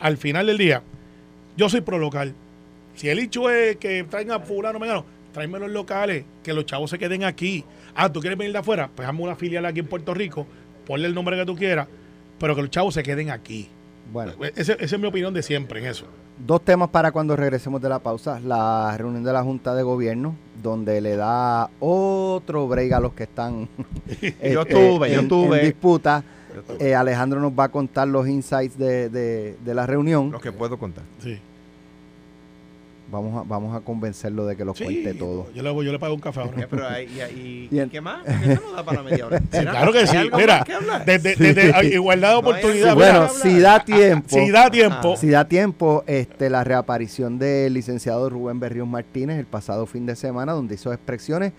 [0.00, 0.82] al final del día,
[1.56, 2.34] yo soy pro local.
[2.94, 6.90] Si el hecho es que traigan a fulano, mengano, tráeme los locales, que los chavos
[6.90, 7.64] se queden aquí.
[7.94, 8.90] Ah, ¿tú quieres venir de afuera?
[8.94, 10.46] Pues hazme una filial aquí en Puerto Rico,
[10.88, 11.86] ponle el nombre que tú quieras,
[12.40, 13.68] pero que los chavos se queden aquí.
[14.12, 16.06] Bueno, Ese- esa es mi opinión de siempre en eso.
[16.44, 18.40] dos temas para cuando regresemos de la pausa.
[18.40, 23.24] La reunión de la Junta de Gobierno, donde le da otro break a los que
[23.24, 23.68] están
[24.52, 26.24] Yo estuve, yo en- disputa.
[26.80, 30.30] Eh, Alejandro nos va a contar los insights de, de- de la reunión.
[30.30, 31.04] Lo que puedo contar.
[31.22, 31.38] Sí.
[33.10, 35.50] Vamos a, vamos a convencerlo de que lo Sí, cuente todo.
[35.54, 36.58] Yo le, yo le pago un café ahora.
[36.58, 38.22] Ya, pero y, y- Y ¿Qué más?
[38.22, 39.38] Porque eso no da para media hora.
[39.50, 40.16] Sí, claro que ¿Hay sí.
[40.36, 40.64] Mira,
[41.06, 42.94] desde, desde- a- igualdad de No oportunidad.
[42.94, 48.28] Bueno, si da tiempo, si da tiempo, si da tiempo, este, la reaparición del licenciado
[48.28, 51.52] Rubén Berrión Martínez el pasado fin de semana, donde hizo expresiones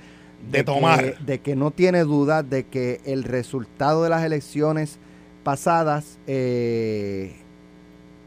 [0.52, 1.16] De tomar.
[1.18, 5.00] Que, de que no tiene duda de que el resultado de las elecciones
[5.44, 7.38] pasadas eh,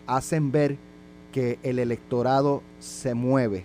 [0.08, 0.76] hacen ver
[1.30, 3.64] que el electorado se mueve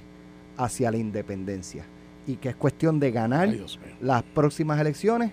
[0.57, 1.83] hacia la independencia
[2.27, 3.65] y que es cuestión de ganar Ay,
[4.01, 5.31] las próximas elecciones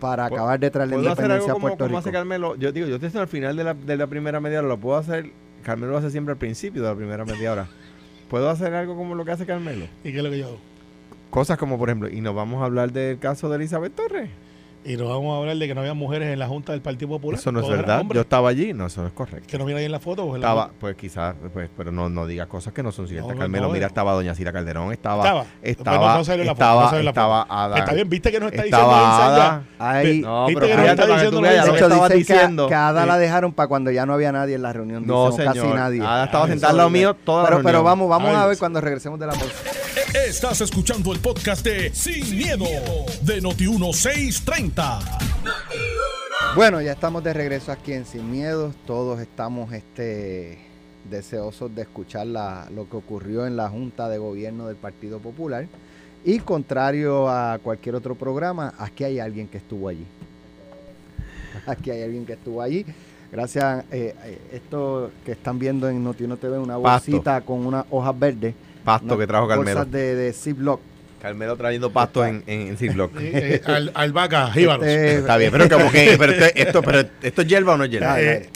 [0.00, 2.08] para ¿Puedo- acabar de traer la ¿Puedo hacer algo independencia a como, Puerto como hace
[2.10, 2.18] Rico.
[2.18, 2.56] Carmelo?
[2.56, 4.96] Yo digo, yo estoy al final de la, de la primera media hora, lo puedo
[4.96, 5.30] hacer.
[5.62, 7.66] Carmelo lo hace siempre al principio de la primera media hora.
[8.30, 9.86] ¿Puedo hacer algo como lo que hace Carmelo?
[10.04, 10.58] ¿Y qué es lo que yo hago?
[11.30, 14.30] cosas como, por ejemplo, y nos vamos a hablar del caso de Elizabeth Torres.
[14.88, 17.08] Y nos vamos a hablar de que no había mujeres en la Junta del Partido
[17.08, 17.40] Popular.
[17.40, 18.04] Eso no es verdad.
[18.14, 18.72] Yo estaba allí.
[18.72, 19.48] No, eso no es correcto.
[19.50, 20.24] Que no mira ahí en la foto.
[20.26, 23.28] pues, Estaba, pues quizás, pues, pero no, no digas cosas que no son ciertas.
[23.30, 23.88] No, no, Carmelo, no, mira, eh.
[23.88, 26.20] estaba doña Cira Calderón, estaba, Estaba.
[26.20, 27.46] estaba, estaba.
[27.48, 27.78] Ada.
[27.78, 29.62] Está bien, viste que nos está estaba diciendo Ada.
[29.78, 33.08] Ahí, No, ¿Viste pero que nos está diciendo que Ada Sí.
[33.08, 35.04] la dejaron para cuando ya no había nadie en la reunión.
[35.06, 35.76] No, dicen, o casi señor.
[35.76, 36.00] nadie.
[36.02, 37.84] Ada estaba Ay, sentada al lado mío toda la pero, pero reunión.
[37.84, 39.52] vamos, vamos Ay, a ver cuando regresemos de la pausa.
[39.96, 42.66] Estás escuchando el podcast de Sin, miedo,
[43.22, 45.00] de Noti1630.
[46.54, 48.74] Bueno, ya estamos de regreso aquí en Sin Miedos.
[48.86, 50.58] Todos estamos este,
[51.10, 55.66] deseosos de escuchar la- lo que ocurrió en la Junta de Gobierno del Partido Popular.
[56.26, 60.04] Y contrario a cualquier otro programa, aquí hay alguien que estuvo allí.
[61.66, 62.84] Aquí hay alguien que estuvo allí.
[63.32, 67.10] Gracias, eh, eh, esto que están viendo en Noti1 TV, una Pasto.
[67.12, 68.54] bolsita con unas hojas verdes.
[68.86, 69.80] Pasto que trajo Carmelo.
[69.80, 70.80] Bolsas de, de Ziploc.
[71.20, 73.10] Carmelo trayendo pasto en, en, en Ziploc.
[73.20, 74.86] Eh, eh, al, albahaca, jíbaros.
[74.86, 77.84] Este, Está bien, pero como que, pero esto, esto, pero esto es hierba o no
[77.84, 78.18] es hierba.
[78.20, 78.48] Eh,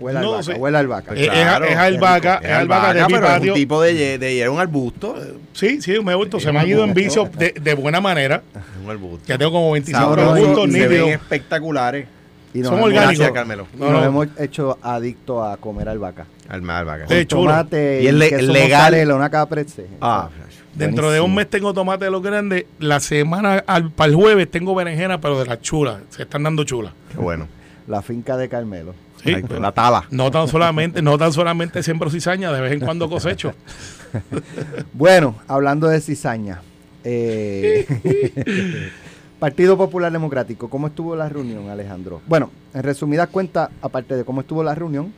[0.00, 0.54] Huele no albahaca, sé.
[0.54, 1.14] huele albahaca.
[1.16, 4.54] Eh, es- es albahaca, es albahaca de mi pero es un tipo de, de hierba,
[4.54, 5.16] un arbusto.
[5.52, 6.38] Sí, sí, me he vuelto.
[6.38, 8.42] Se me ha ido en vicio de, de buena manera.
[8.54, 9.26] Es un arbusto.
[9.26, 11.10] Ya tengo como 25 Sabroso, arbustos y se ven nítidos.
[11.10, 12.06] espectaculares.
[12.54, 13.16] Y nos Son orgánicos.
[13.18, 13.66] Gracias, Carmelo.
[13.74, 14.06] y No, nos no.
[14.06, 16.26] hemos hecho adictos a comer albahaca.
[16.48, 17.06] Alma, albahaca.
[17.08, 17.26] Sí.
[17.26, 18.78] Tomate Y es le- legal.
[18.90, 19.86] mozzarella, una caprese.
[20.00, 20.28] Ah,
[20.74, 22.64] Dentro de un mes tengo tomate de los grandes.
[22.78, 25.98] La semana al, para el jueves tengo berenjena, pero de las chulas.
[26.10, 26.92] Se están dando chulas.
[27.12, 27.46] qué bueno.
[27.88, 28.94] La finca de Carmelo.
[29.24, 29.34] Sí.
[29.34, 30.04] Ay, la tala.
[30.10, 33.52] No tan solamente, no tan solamente siembro cizaña, de vez en cuando cosecho.
[34.94, 36.62] Bueno, hablando de cizaña.
[37.04, 37.86] eh,
[39.38, 42.20] Partido Popular Democrático, ¿cómo estuvo la reunión, Alejandro?
[42.26, 45.12] Bueno, en resumidas cuentas, aparte de cómo estuvo la reunión,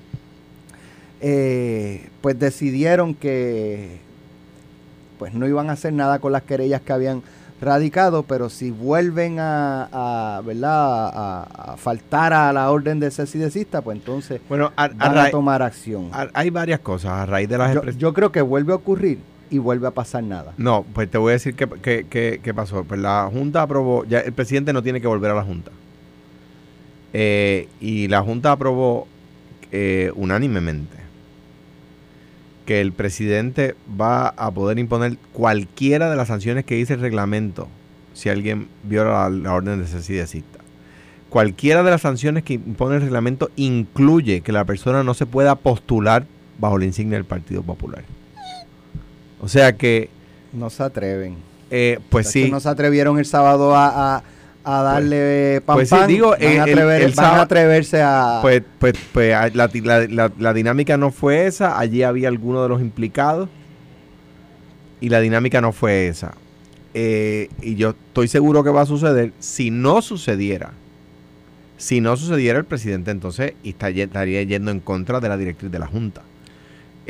[1.21, 3.99] eh, pues decidieron que
[5.19, 7.23] pues no iban a hacer nada con las querellas que habían
[7.61, 11.09] radicado, pero si vuelven a, a, ¿verdad?
[11.13, 15.61] A, a faltar a la orden de desista, pues entonces Bueno, a- van a tomar
[15.61, 16.09] acción.
[16.33, 19.19] hay varias cosas a raíz de las Yo, yo creo que vuelve a ocurrir
[19.51, 20.55] y vuelve a pasar nada.
[20.57, 22.85] No, pues te voy a decir qué, qué- qué- qué pasó.
[22.85, 25.71] Pues la Junta aprobó, ya el presidente no tiene que volver a la Junta.
[27.13, 29.07] Eh, y la Junta aprobó
[29.73, 30.97] eh, unánimemente
[32.71, 37.67] que el presidente va a poder imponer cualquiera de las sanciones que dice el reglamento
[38.13, 40.61] si alguien viola la, la orden de cese y desista.
[41.31, 45.57] Cualquiera de las sanciones que impone el reglamento incluye que la persona no se pueda
[45.57, 46.27] postular
[46.61, 48.05] bajo la insignia del Partido Popular.
[49.41, 50.09] O sea que,
[50.53, 51.39] No se atreven.
[51.73, 54.23] eh, pues sí, No se atrevieron el sábado a, a-
[54.65, 58.39] a darle pan pues sí, digo, van, a el- atrever- el van a atreverse a...
[58.43, 62.63] Pues, pues, pues a- la, la- la- la dinámica no fue esa, allí había alguno
[62.63, 63.49] de los implicados
[65.01, 66.35] y la dinámica no fue esa.
[66.93, 69.33] Eh, y yo estoy seguro que va a suceder.
[69.39, 70.73] Si no sucediera,
[71.79, 75.87] si no sucediera, el presidente entonces estaría yendo en contra de la directriz de la
[75.87, 76.23] Junta.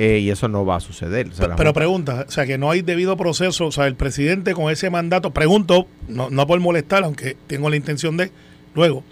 [0.02, 1.28] Eh, y eso no va a suceder.
[1.28, 3.96] O sea, la Pero pregunta, o sea, que no hay debido proceso, o sea, el
[3.96, 8.30] presidente con ese mandato, pregunto, no, no por molestar, aunque tengo la intención de,
[8.74, 9.04] luego,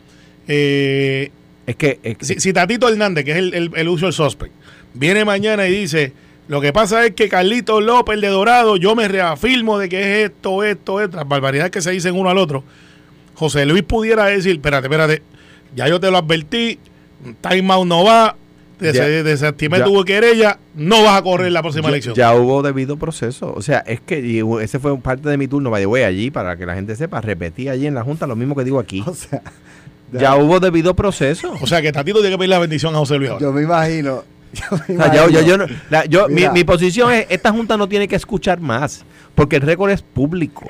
[0.47, 1.31] eh,
[1.67, 4.55] es que, es que- si, si Tatito Hernández, que es el, el, el usual suspect,
[4.95, 6.15] viene mañana y dice,
[6.49, 10.01] lo que pasa es que Carlito López, el de Dorado, yo me reafirmo de que
[10.23, 12.65] es esto, esto, esto, las barbaridades que se dicen uno al otro,
[13.35, 15.23] José Luis pudiera decir, espérate, espérate,
[15.77, 16.79] ya yo te lo advertí,
[17.43, 18.37] time out no va,
[18.81, 22.15] Ya- des- desestimé ya- tu querella, no vas a correr la próxima ya, elección.
[22.15, 23.53] ya hubo debido proceso.
[23.55, 26.65] O sea, es que ese fue parte de mi turno, the way, allí, para que
[26.67, 29.03] la gente sepa, repetí allí en la Junta lo mismo que digo aquí.
[29.07, 29.43] o sea,
[30.13, 31.53] Ya hubo debido proceso.
[31.61, 33.43] O sea que Tatito tiene que pedir la bendición a José Luis ahora.
[33.43, 34.23] yo me imagino...
[34.55, 35.13] yo me O
[35.91, 39.57] sea, yo- la- mi, mi posición es, esta junta no tiene que escuchar más, porque
[39.57, 40.67] el récord es público.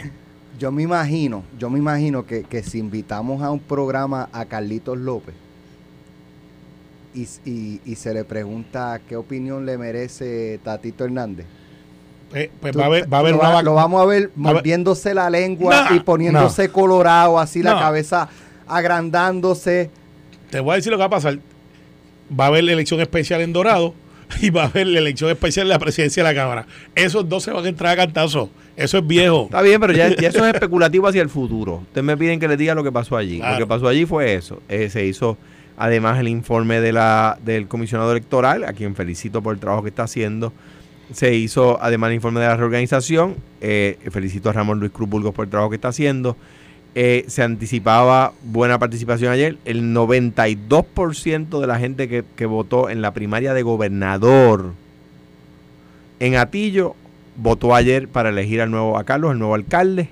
[0.58, 4.98] Yo me imagino, yo me imagino que, que si invitamos a un programa a Carlitos
[4.98, 5.36] López
[7.22, 11.46] y, y- y se le pregunta qué opinión le merece Tatito Hernández.
[12.35, 14.31] Eh, pues tú- va a haber, va a haber lo, una lo vamos a ver
[14.37, 18.28] mordiéndose la lengua y poniéndose colorado, así la cabeza
[18.66, 19.90] agrandándose.
[20.50, 21.38] Te voy a decir lo que va a pasar.
[22.38, 23.94] Va a haber la elección especial en Dorado
[24.42, 26.66] y va a haber la elección especial en la presidencia de la Cámara.
[26.94, 28.50] Esos dos se van a entrar a cantazo.
[28.76, 29.44] Eso es viejo.
[29.44, 31.76] Está bien, pero ya, ya eso es especulativo hacia el futuro.
[31.83, 33.38] Ustedes me piden que les diga lo que pasó allí.
[33.38, 33.54] Claro.
[33.59, 34.61] Lo que pasó allí fue eso.
[34.68, 35.37] Eh, se hizo
[35.78, 40.52] además el informe del comisionado electoral, a quien felicito por el trabajo que está haciendo.
[41.12, 43.36] Se hizo además el informe de la reorganización.
[43.60, 46.36] Eh, felicito a Ramón Luis Cruz Burgos por el trabajo que está haciendo.
[46.94, 49.56] Eh, se anticipaba buena participación ayer.
[49.64, 54.72] El 92% de la gente que, que votó en la primaria de gobernador
[56.20, 56.96] en Atillo
[57.36, 60.08] votó ayer para elegir al nuevo a Carlos, el nuevo alcalde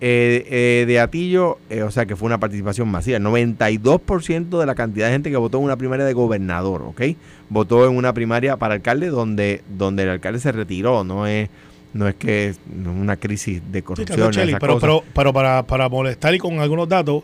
[0.00, 3.16] eh, eh, de Atillo, eh, o sea que fue una participación masiva.
[3.16, 7.02] El 92% de la cantidad de gente que votó en una primaria de gobernador, ¿ok?
[7.48, 11.48] Votó en una primaria para alcalde donde, donde el alcalde se retiró, no es
[11.94, 14.30] no es que es una crisis de corrupción.
[14.60, 17.22] pero, pero, pero, para, para molestar y con algunos datos,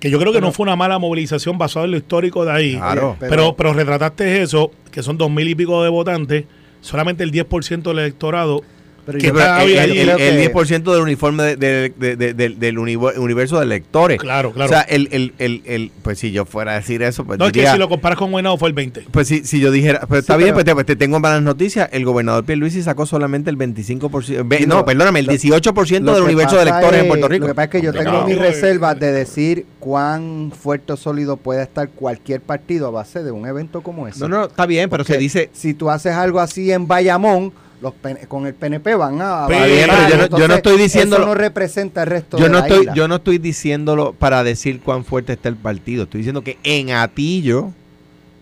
[0.00, 2.76] que yo creo que no fue una mala movilización basada en lo histórico de ahí.
[2.76, 3.16] Claro.
[3.20, 6.44] Pero, pero, retrataste eso, que son dos mil y pico de votantes,
[6.80, 8.64] solamente el 10% del electorado
[9.08, 14.18] el, el, 10% del uniforme del universo de lectores.
[14.18, 14.70] Claro, claro.
[14.70, 17.66] O sea, el, el, pues si yo fuera a decir eso, pues No, es que
[17.66, 19.06] si lo comparas con Guaynabo fue el 20.
[19.10, 21.88] Pues si, si yo dijera, pues está bien, pues, pues te, tengo malas noticias.
[21.92, 27.02] El gobernador Pierluisi sacó solamente el 25%, no, perdóname, el 18% del universo de lectores
[27.02, 27.46] en Puerto Rico.
[27.46, 31.36] Lo que pasa es que yo tengo mis reservas de decir cuán fuerte o sólido
[31.36, 34.20] puede estar cualquier partido a base de un evento como ese.
[34.20, 35.50] No, no, está bien, pero se dice...
[35.52, 37.94] Si tú haces algo así en Bayamón los
[38.26, 42.44] con el PNP van a yo, no, estoy diciendo eso no representa el resto yo
[42.44, 46.04] de no la estoy yo no estoy diciéndolo para decir cuán fuerte está el partido.
[46.04, 47.72] Estoy diciendo que en Atillo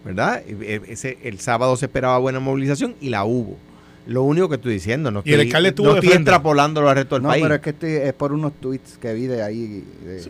[0.05, 3.57] verdad e, ese el sábado se esperaba buena movilización y la hubo.
[4.07, 7.43] Lo único que estoy diciendo no estoy, no estoy extrapolándolo al resto del país.
[7.43, 9.85] no pero es que estoy, es por unos tweets que vi de ahí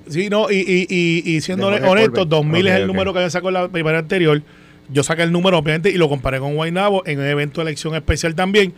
[0.09, 3.69] sí no y, y, y, siendo honesto 2000 es el número que había sacado la
[3.69, 4.43] primera anterior.
[4.89, 7.95] Yo saqué el número obviamente y lo comparé con Guaynabo en un evento de elección
[7.97, 8.73] especial también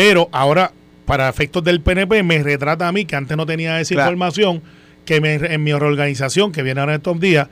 [0.00, 0.72] pero ahora,
[1.04, 4.62] para efectos del PNP, me retrata a mí, que antes no tenía esa información,
[5.04, 7.48] que en mi reorganización, que viene ahora en estos días,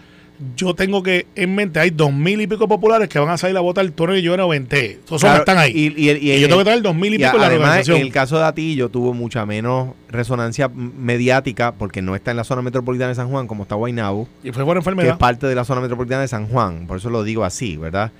[0.56, 3.54] yo tengo que en mente, hay dos mil y pico populares que van a salir
[3.58, 4.98] a votar el turno y yo no venté.
[5.04, 5.92] Todos están ahí.
[5.94, 7.98] Y, yo tengo que traer dos mil y, pico en la organización.
[7.98, 12.44] En el caso de Atillo tuvo mucha menos resonancia mediática porque no está en la
[12.44, 14.26] zona metropolitana de San Juan como está Guaynabo.
[14.42, 15.06] Y fue por enfermedad.
[15.06, 16.86] Que es parte de la zona metropolitana de San Juan.
[16.86, 18.10] Por eso lo digo así, ¿verdad?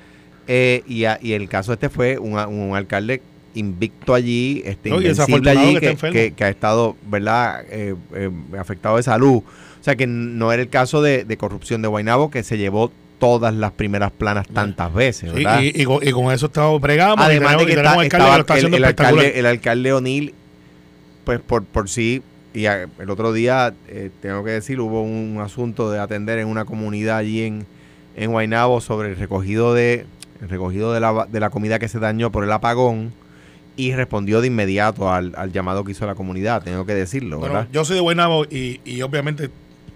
[0.48, 3.22] Eh, y, el caso este fue un, un alcalde
[3.54, 9.42] invicto allí, este, invencible allí, que, que, ha estado, ¿verdad?, eh, eh, afectado de salud.
[9.80, 13.52] O sea que no era el caso de, corrupción de Guainabo, que se llevó todas
[13.54, 15.60] las primeras planas tantas veces, ¿verdad?
[15.62, 17.24] Y, con, eso estamos bregamos.
[17.24, 20.34] Además de que está, el, alcalde, el alcalde O'Neill,
[21.24, 22.22] pues por, por sí,
[22.54, 26.64] y el otro día, eh, tengo que decir, hubo un asunto de atender en una
[26.64, 27.66] comunidad allí en,
[28.16, 30.06] en Guaynabo sobre el recogido de
[30.40, 33.12] el recogido de la, de la comida que se dañó por el apagón
[33.78, 37.68] y respondió de inmediato al, llamado que hizo la comunidad, tengo que decirlo, ¿verdad?
[37.72, 39.50] yo soy de Guaynabo y, y obviamente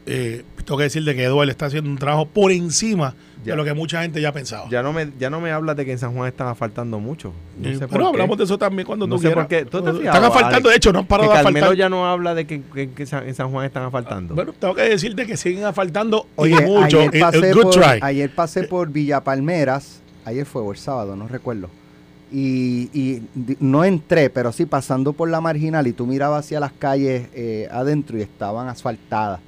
[0.06, 3.14] eh, tengo que decirle que Eduardo está haciendo un trabajo por encima
[3.44, 4.68] de lo que mucha gente ya ha pensado.
[4.70, 7.32] Ya no me, ya no me hablas de que en San Juan están faltando mucho.
[7.58, 9.50] No pero hablamos de eso también cuando no tú quieras.
[9.50, 11.74] están asfaltando, de hecho, no han parado de asfaltar.
[11.74, 14.36] ya no habla de que, en San Juan están asfaltando.
[14.36, 17.00] Bueno, tengo que decirte que siguen asfaltando Oye, mucho.
[17.00, 21.68] Ayer pasé, por, ayer pasé por Villa Palmeras, ayer fue o el sábado, no recuerdo
[22.32, 23.22] y,
[23.60, 27.68] no entré, pero sí pasando por la marginal y tú mirabas hacia las calles eh,
[27.70, 29.40] adentro y estaban asfaltadas.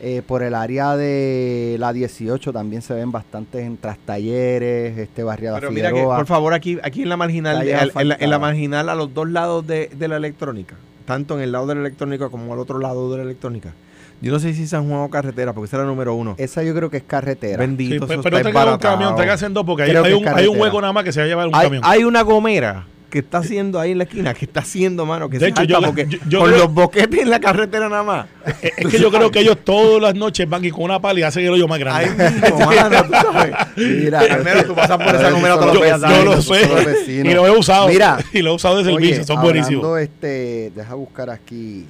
[0.00, 5.58] Eh, por el área de la 18 también se ven bastantes en talleres, este barriada
[5.58, 9.12] Pero mira que, por favor, aquí, aquí en la marginal, en la, marginal a los
[9.12, 12.60] dos lados de, de la electrónica, tanto en el lado de la electrónica como al
[12.60, 13.74] otro lado de la electrónica,
[14.20, 16.34] yo no sé si San Juan o carretera, porque esa era la número uno.
[16.38, 17.58] Esa yo creo que es carretera.
[17.58, 18.06] Bendito.
[18.06, 21.12] pero tenga un camión, tenga dos, porque hay, un, hay, un, hueco nada más que
[21.12, 21.82] se va a llevar un camión.
[21.84, 25.38] Hay una gomera que está haciendo ahí en la esquina, que está haciendo, mano, que
[25.38, 28.26] de hecho, yo, porque con los boquetes en la carretera nada más.
[28.60, 31.22] Es, que yo creo que ellos todas las noches van y con una pala y
[31.22, 32.24] hacen el hoyo más grande.
[32.24, 33.54] Ay, mismo, mano, tú sabes.
[33.76, 36.00] Mira, primero tú pasas por esa número todos los días.
[36.00, 37.22] Yo lo sé.
[37.24, 37.88] Y lo he usado.
[37.88, 39.98] Mira, y lo he usado de servicio, son buenísimos.
[40.00, 41.86] Este, deja buscar aquí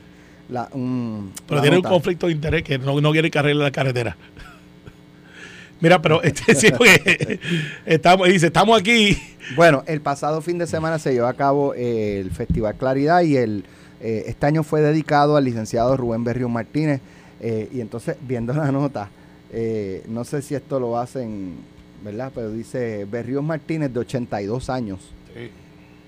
[0.48, 4.16] pero tiene un conflicto de interés que no, no quiere cargar la carretera.
[5.80, 6.68] Mira, pero este, sí,
[7.87, 9.16] estamos, dice, estamos aquí.
[9.54, 13.37] Bueno, el pasado fin de semana se llevó a cabo eh, el Festival Claridad y
[13.37, 13.64] el
[14.00, 17.00] eh, este año fue dedicado al licenciado Rubén Berrios Martínez.
[17.40, 19.11] Eh, y entonces, viendo la nota,
[20.08, 21.56] no sé si esto lo hacen,
[22.02, 22.32] ¿verdad?
[22.34, 25.00] Pero dice Berrios Martínez de 82 años.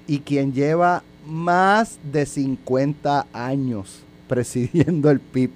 [0.09, 5.51] Y quien lleva más de 50 años presidiendo el PIB.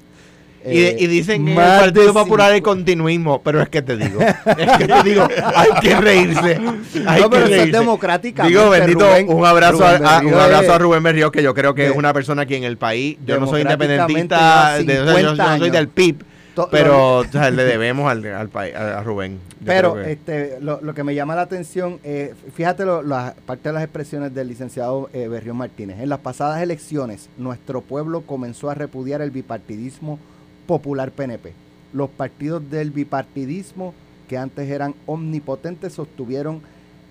[0.67, 4.79] y, eh, dicen que el Partido Popular es continuismo, pero es que te digo, es
[4.79, 6.61] que te digo, hay que reírse.
[7.07, 7.79] Hay no, pero que reírse.
[7.79, 8.47] democrática.
[8.47, 11.93] Digo, bendito, un abrazo, a, un abrazo a Rubén Berrío, que yo creo que es
[11.95, 13.17] una persona aquí en el país.
[13.25, 16.25] Yo no soy independentista, de, yo, no soy del PIB
[16.71, 19.39] pero le debemos al, al, a, Rubén.
[19.65, 23.73] pero este, lo, lo, que me llama la atención, eh, fíjate lo, la parte de
[23.73, 26.01] las expresiones del licenciado eh, Berrión Martínez.
[26.01, 30.19] En las pasadas elecciones, nuestro pueblo comenzó a repudiar el bipartidismo
[30.67, 31.53] popular PNP.
[31.93, 33.95] Los partidos del bipartidismo,
[34.29, 36.63] que antes eran omnipotentes, sostuvieron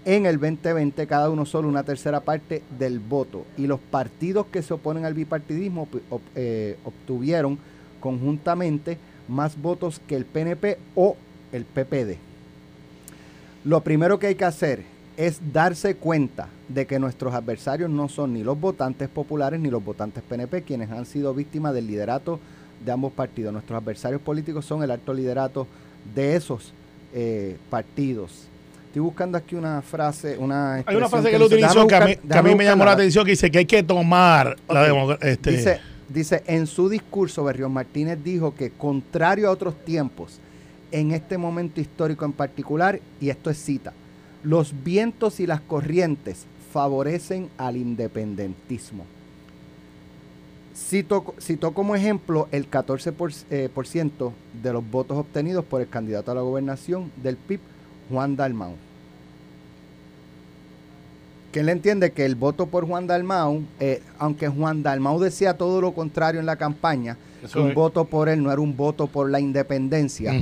[0.06, 4.62] en el 2020 cada uno solo una tercera parte del voto y los partidos que
[4.62, 5.88] se oponen al bipartidismo
[6.36, 7.58] eh, obtuvieron
[8.02, 11.15] conjuntamente más votos que el PNP o
[11.51, 12.17] el PPD.
[13.63, 14.84] Lo primero que hay que hacer
[15.15, 19.84] es darse cuenta de que nuestros adversarios no son ni los votantes populares ni los
[19.84, 22.39] votantes PNP quienes han sido víctimas del liderato
[22.84, 23.53] de ambos partidos.
[23.53, 25.67] Nuestros adversarios políticos son el alto liderato
[26.15, 26.74] de esos
[27.13, 28.47] eh, partidos.
[28.88, 32.55] Estoy buscando aquí una frase, una Hay una frase que, él utilizó que, a mí,
[32.55, 35.32] me llamó la atención, que dice que hay que tomar la democracia.
[35.32, 35.51] Este.
[35.51, 35.80] Dice,
[36.14, 40.39] dice, en su discurso, Berrión Martínez dijo que contrario a otros tiempos,
[40.91, 43.93] en este momento histórico en particular, y esto es cita,
[44.43, 49.05] los vientos y las corrientes favorecen al independentismo.
[50.76, 56.32] Citó como ejemplo el 14% eh, por, ciento de los votos obtenidos por el candidato
[56.32, 57.59] a la gobernación del PIB,
[58.09, 58.74] Juan Dalmau.
[61.54, 65.80] Que él entiende que el voto por Juan Dalmau, eh, aunque Juan Dalmau decía todo
[65.80, 67.16] lo contrario en la campaña,
[67.56, 70.34] un voto por él no era un voto por la independencia,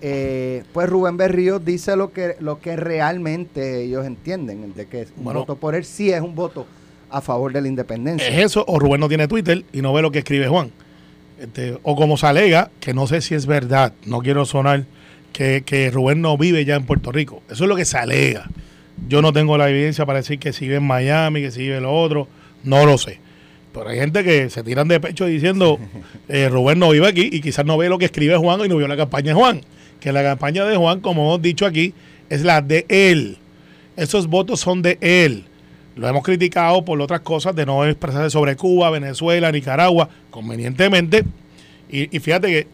[0.00, 5.32] eh, pues Rubén Berrío dice lo que, lo que realmente ellos entienden, de que un
[5.32, 6.66] voto por él sí es un voto
[7.10, 8.28] a favor de la independencia.
[8.28, 10.72] Es eso, o Rubén no tiene Twitter y no ve lo que escribe Juan.
[11.38, 14.84] Este, o como se alega, que no sé si es verdad, no quiero sonar
[15.32, 17.42] que, Rubén no vive ya en Puerto Rico.
[17.50, 18.48] Eso es lo que se alega.
[19.08, 21.80] Yo no tengo la evidencia para decir que si vive en Miami, que si vive
[21.80, 22.28] lo otro,
[22.64, 23.20] no lo sé.
[23.72, 25.78] Pero hay gente que se tiran de pecho diciendo,
[26.28, 28.76] eh, Rubén no vive aquí y quizás no ve lo que escribe Juan y no
[28.76, 29.60] vio la campaña de Juan.
[30.00, 31.94] Que la campaña de Juan, como hemos dicho aquí,
[32.30, 33.38] es la de él.
[33.96, 35.44] Esos votos son de él.
[35.94, 41.24] Lo hemos criticado por otras cosas de no expresarse sobre Cuba, Venezuela, Nicaragua, convenientemente.
[41.90, 42.66] Y, y fíjate que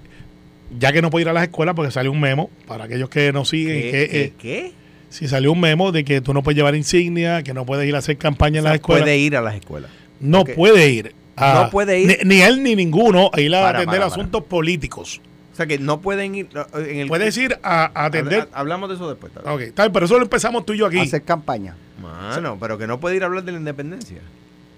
[0.79, 3.33] ya que no puede ir a las escuelas porque salió un memo para aquellos que
[3.33, 3.83] nos siguen.
[3.83, 3.91] ¿Qué?
[4.39, 4.73] Que, eh,
[5.13, 7.95] Si salió un memo de que tú no puedes llevar insignia, que no puedes ir
[7.95, 9.03] a hacer campaña en las escuelas.
[9.03, 9.91] Puede ir a las escuelas.
[10.21, 11.15] No puede ir.
[11.37, 12.21] no puede ir.
[12.25, 15.21] Ni, él ni ninguno a ir a atender asuntos políticos.
[15.53, 16.49] O sea que no pueden ir.
[16.75, 18.49] En el, Puedes ir a, atender.
[18.55, 19.33] hablamos de eso después.
[19.45, 20.99] Ok, pero eso lo empezamos tú y yo aquí.
[20.99, 21.77] hacer campaña.
[22.01, 24.19] Bueno, pero que no puede ir a hablar de la independencia.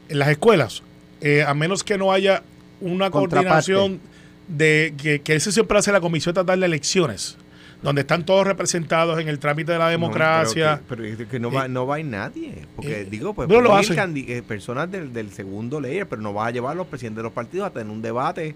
[0.08, 0.82] En las escuelas,
[1.20, 2.42] eh, a menos que no haya
[2.80, 4.00] una coordinación
[4.48, 7.38] de que, que eso siempre hace la Comisión Estatal de Elecciones,
[7.84, 10.80] donde están todos representados en el trámite de la democracia.
[10.88, 12.66] pero, que, no, va, no va a ir nadie.
[12.74, 16.50] Porque eh, digo, pues, lo eh, personas del, del, segundo layer, pero no vas a
[16.50, 18.54] llevar a los presidentes de los partidos a tener un debate.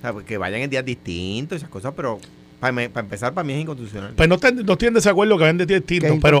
[0.00, 2.18] Pues, que vayan en días distintos, esas cosas, pero
[2.58, 4.14] para, empezar, para mí es inconstitucional.
[4.16, 6.40] Pues no, no estoy en desacuerdo que vayan de días distintos, pero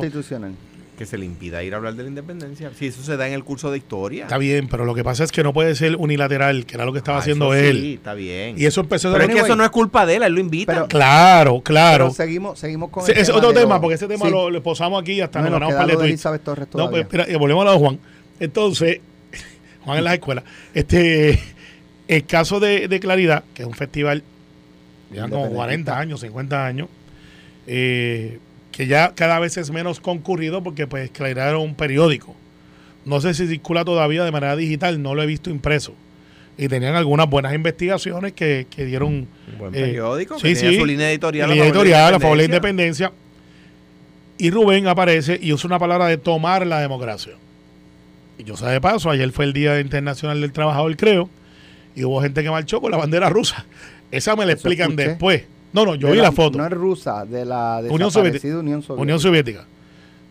[0.96, 2.70] que se le impida ir a hablar de la independencia.
[2.74, 4.24] Si eso se da en el curso de historia.
[4.24, 6.92] Está bien, pero lo que pasa es que no puede ser unilateral, que era lo
[6.92, 7.80] que estaba ah, haciendo él.
[7.80, 8.56] Sí, está bien.
[8.58, 10.86] Y eso empezó Pero es que eso no es culpa de él, él lo invita.
[10.88, 12.06] claro, claro.
[12.06, 15.42] Pero seguimos, seguimos con Ese es otro tema, porque ese tema lo, posamos aquí hasta
[15.42, 17.98] no, nos para de Elizabeth Torres No, pues espera, volvemos a lo de Juan.
[18.40, 19.00] Entonces,
[19.84, 20.42] Juan en la escuela.
[20.74, 21.38] Este,
[22.08, 24.22] el caso de, de Claridad, que es un festival,
[25.12, 26.88] ya como 40 años, 50 años,
[27.66, 28.38] eh,
[28.76, 32.36] que ya cada vez es menos concurrido porque pues era un periódico.
[33.06, 35.94] No sé si circula todavía de manera digital, no lo he visto impreso.
[36.58, 39.28] Y tenían algunas buenas investigaciones que, dieron...
[39.52, 42.44] Un buen eh, periódico, sí, sí, su línea editorial, línea editorial a favor de la
[42.44, 43.12] independencia.
[44.36, 47.32] Y Rubén aparece y usa una palabra de tomar la democracia.
[48.36, 51.30] Y yo sé de paso, ayer fue el Día Internacional del Trabajador, creo,
[51.94, 53.64] y hubo gente que marchó con la bandera rusa.
[54.10, 55.44] Esa me la explican después.
[55.76, 56.56] No, no, yo vi la, foto.
[56.56, 58.48] No es rusa, de la Unión Soviética.
[58.96, 59.66] Unión Soviética.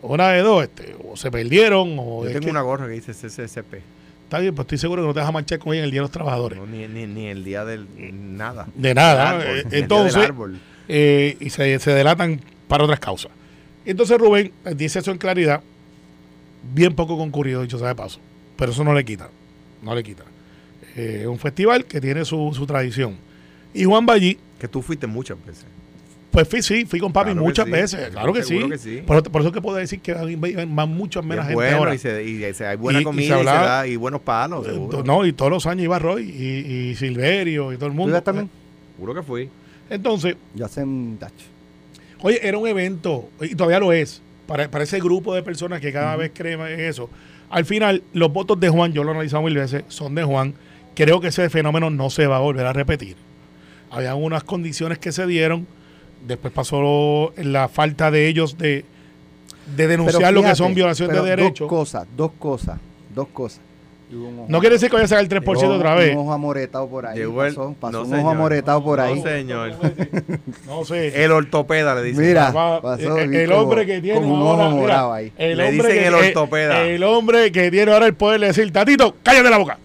[0.02, 2.24] Una de dos, este, o se perdieron o...
[2.24, 3.74] Yo tengo una gorra que dice CCCP.
[4.24, 5.90] Está bien, pues estoy seguro que no te vas a marchar con ella en el
[5.92, 6.58] Día de los Trabajadores.
[6.68, 7.86] ni, ni, el día del...
[8.36, 8.66] nada.
[8.74, 9.40] De nada.
[9.40, 10.28] Eh, entonces,
[10.88, 13.30] eh, y se, se delatan para otras causas.
[13.84, 15.60] Entonces Rubén eh, dice eso en claridad,
[16.74, 18.18] bien poco concurrido, dicho sea de paso.
[18.56, 19.30] Pero eso no le quita,
[19.80, 20.24] no le quita.
[20.96, 23.16] Es un festival que tiene su, su tradición.
[23.72, 25.66] Y Juan Ballí que tú fuiste muchas veces.
[26.30, 28.58] Pues fui, sí, fui con papi muchas veces, claro que sí.
[29.06, 31.94] Por, eso que puedo decir que van muchas menos gente ahora.
[31.94, 34.66] Y, se, y hay buena comida y, buenos palos.
[34.68, 38.18] Eh, no, y todos los años iba Roy y, Silverio y todo el mundo.
[38.18, 38.50] ¿Tú también?
[38.94, 39.48] Seguro que fui.
[39.88, 40.36] Entonces.
[40.54, 41.46] Ya hacen Dutch.
[42.20, 45.90] Oye, era un evento, y todavía lo es, para, para ese grupo de personas que
[45.90, 47.08] cada vez creen en eso.
[47.48, 50.54] Al final, los votos de Juan, yo lo he analizado mil veces, son de Juan.
[50.94, 53.16] Creo que ese fenómeno no se va a volver a repetir
[53.90, 55.66] había unas condiciones que se dieron,
[56.26, 58.84] después pasó la falta de ellos de,
[59.76, 61.60] de denunciar lo que son violaciones de derechos.
[61.60, 62.78] Dos cosas, dos cosas,
[63.14, 63.60] dos cosas.
[64.48, 66.14] No quiere decir que vaya a sacar el 3% otra vez.
[66.14, 67.20] Un ojo amoretado por ahí.
[67.20, 68.20] El- pasó pasó no, un señor.
[68.20, 69.16] ojo amoretado por ahí.
[69.16, 69.72] No, señor.
[70.66, 71.24] No sé.
[71.24, 72.20] El ortopeda le dice.
[72.20, 75.32] Mira, pasó, el, hombre que tiene como un ahora, ojo mira, morado ahí.
[75.36, 78.46] el Le hombre dicen que, el eh, el hombre que tiene ahora el poder de
[78.48, 79.78] decir, Tatito, cállate la boca.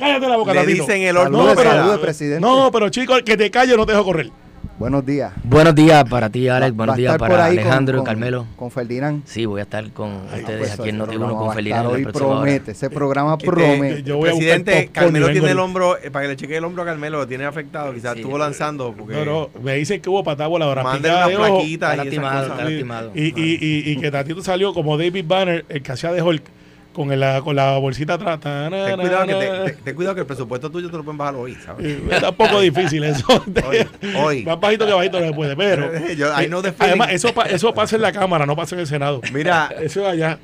[0.00, 0.82] Cállate la boca, Le Tatito.
[0.84, 2.40] dicen el No, pero- presidente.
[2.40, 4.30] No, pero chicos, que te calles no te dejo correr.
[4.78, 5.30] Buenos días.
[5.44, 6.72] Buenos días para ti, Alex.
[6.72, 8.46] va Buenos a días estar por para ahí con- Alejandro con, y Carmelo.
[8.56, 9.22] Con Ferdinand.
[9.26, 11.50] Sí, voy a estar con Ay, ustedes pues, aquí en ese Noti1 programa va con
[11.50, 12.12] a Ferdinand en Hoy el hora.
[12.18, 14.02] promete, ese programa Este, promete.
[14.04, 15.64] Yo voy a buscar Presidente, popcorn y Carmelo vengo tiene el ahorita.
[15.64, 18.20] hombro, eh, para que le chequee el hombro a Carmelo, lo tiene afectado, quizás Sí.
[18.20, 18.94] estuvo lanzando.
[18.96, 20.82] Porque No, no, me dicen que hubo patada voladora.
[20.82, 22.52] Mándale picada una de ojo, plaquita Está y esas lastimado, cosas.
[22.58, 23.10] está lastimado.
[23.14, 26.44] Y, y, y, y que Tatito salió como David Banner, el que hacía de Hulk,
[26.92, 28.40] con, el- con la bolsita atrás.
[28.40, 31.34] Ten cuidado, que te, te- ten cuidado que el presupuesto tuyo te lo pueden bajar
[31.36, 31.98] hoy, ¿sabes?
[32.10, 33.24] Está un poco difícil eso.
[33.68, 34.44] Hoy, hoy.
[34.44, 35.90] Más bajito que bajito no se puede, pero.
[36.16, 38.80] Yo- I know the eh, además, eso, eso pasa en la Cámara, no pasa en
[38.80, 39.20] el Senado.
[39.32, 40.38] Mira, Eso es allá.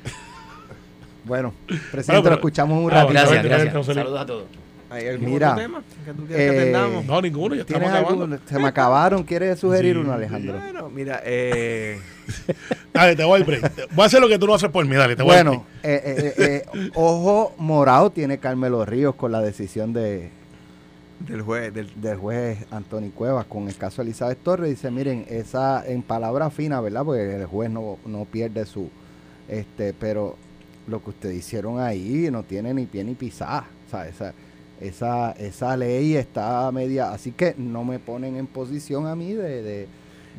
[1.25, 3.13] Bueno, presidente, Bueno, pero- lo escuchamos un Ah, ratito.
[3.13, 3.85] Gracias, gracias.
[3.85, 4.43] Saludos a todos.
[4.89, 7.05] ¿Hay algún Mira, otro tema que tú quieras que eh, atendamos?
[7.05, 8.23] No, ninguno, ya estamos ¿Tienes acabando.
[8.25, 8.39] algún?
[8.47, 9.23] Se me acabaron.
[9.23, 10.01] ¿Quieres sugerir Sí.
[10.01, 10.53] uno, Alejandro?
[10.59, 11.99] Bueno, mira, eh,
[12.93, 13.91] Dale, te voy al break.
[13.93, 15.65] Voy a hacer lo que tú no haces por mí, dale, te voy al Bueno,
[15.83, 20.29] eh, eh, eh, eh, ojo morado tiene Carmelo Ríos con la decisión de,
[21.19, 24.69] del juez, del, del juez Anthony Cuevas con el caso de Elizabeth Torres.
[24.69, 27.03] Dice, miren, esa en palabra fina, ¿verdad?
[27.05, 28.89] Porque el juez no, no pierde su...
[29.47, 30.35] este Pero
[30.87, 33.65] lo que ustedes hicieron ahí no tiene ni pie ni pisada.
[33.87, 34.33] O sea, esa,
[34.81, 37.11] esa, esa ley está media...
[37.11, 39.87] Así que no me ponen en posición a mí de, de,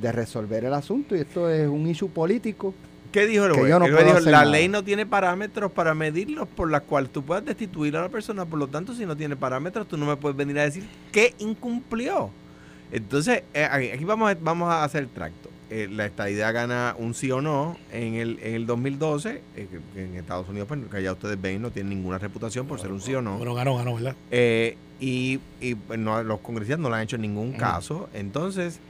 [0.01, 1.17] de resolver el asunto.
[1.17, 2.75] Y esto es un issue político.
[3.13, 3.71] ¿Qué dijo el juez?
[3.71, 4.45] no la nada".
[4.45, 8.45] ley no tiene parámetros para medirlos por las cuales tú puedas destituir a la persona,
[8.45, 11.35] por lo tanto, si no tiene parámetros, tú no me puedes venir a decir que
[11.39, 12.31] incumplió.
[12.93, 15.49] Entonces, eh, aquí vamos a, vamos a hacer el tracto.
[15.71, 20.03] Eh, la estadidad gana un sí o no en el, en el 2012, eh, que-
[20.05, 23.03] en Estados Unidos, pues, que ya ustedes ven, no tiene ninguna reputación por ser un
[23.03, 23.37] sí o no.
[23.37, 24.17] Bueno, ganó, ganó, ¿verdad?
[24.31, 27.59] Eh, y y, pues, no, los congresistas no le han hecho ningún Ujú.
[27.59, 28.09] caso.
[28.15, 28.81] Entonces,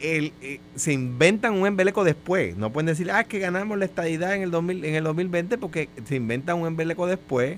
[0.00, 2.54] el, eh, se inventan un embeleco después.
[2.58, 5.56] No pueden decir, ah, es que ganamos la estadidad en el, 2000, en el 2020
[5.56, 7.56] porque se inventan un embeleco después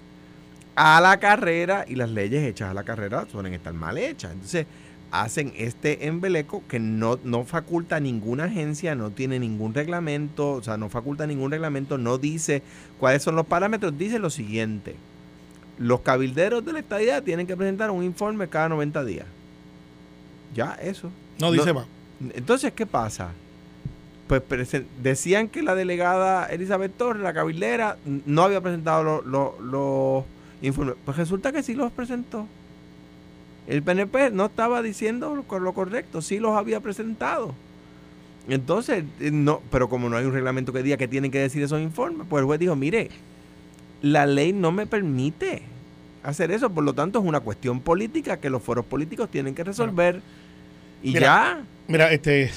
[0.77, 4.33] a la carrera y las leyes hechas a la carrera suelen estar mal hechas.
[4.33, 4.67] Entonces,
[5.23, 10.77] hacen este embeleco que no, no faculta ninguna agencia, no tiene ningún reglamento, o sea,
[10.77, 12.63] no faculta ningún reglamento, no dice
[12.99, 14.97] cuáles son los parámetros, dice lo siguiente.
[15.79, 19.27] Los cabilderos de la estadidad tienen que presentar un informe cada 90 días.
[20.55, 21.11] Ya, eso.
[21.39, 21.87] No dice más.
[22.35, 23.31] Entonces, ¿qué pasa?
[24.27, 24.43] Pues
[25.03, 30.25] decían que la delegada Elizabeth Torres, la cabildera, no había presentado lo- lo- los
[30.63, 30.97] informes.
[31.05, 32.47] Pues resulta que sí los presentó.
[33.67, 37.55] El PNP no estaba diciendo lo, cor- lo correcto, sí los había presentado.
[38.49, 41.63] Entonces, eh, no, pero como no hay un reglamento que diga que tienen que decir
[41.63, 43.11] esos informes, pues el juez dijo, mire,
[44.03, 45.63] la ley no me permite
[46.23, 49.65] hacer eso, por lo tanto es una cuestión política que los foros políticos tienen que
[49.65, 50.21] resolver.
[51.03, 51.65] Y Mira, ya.
[51.89, 52.51] Mira, este,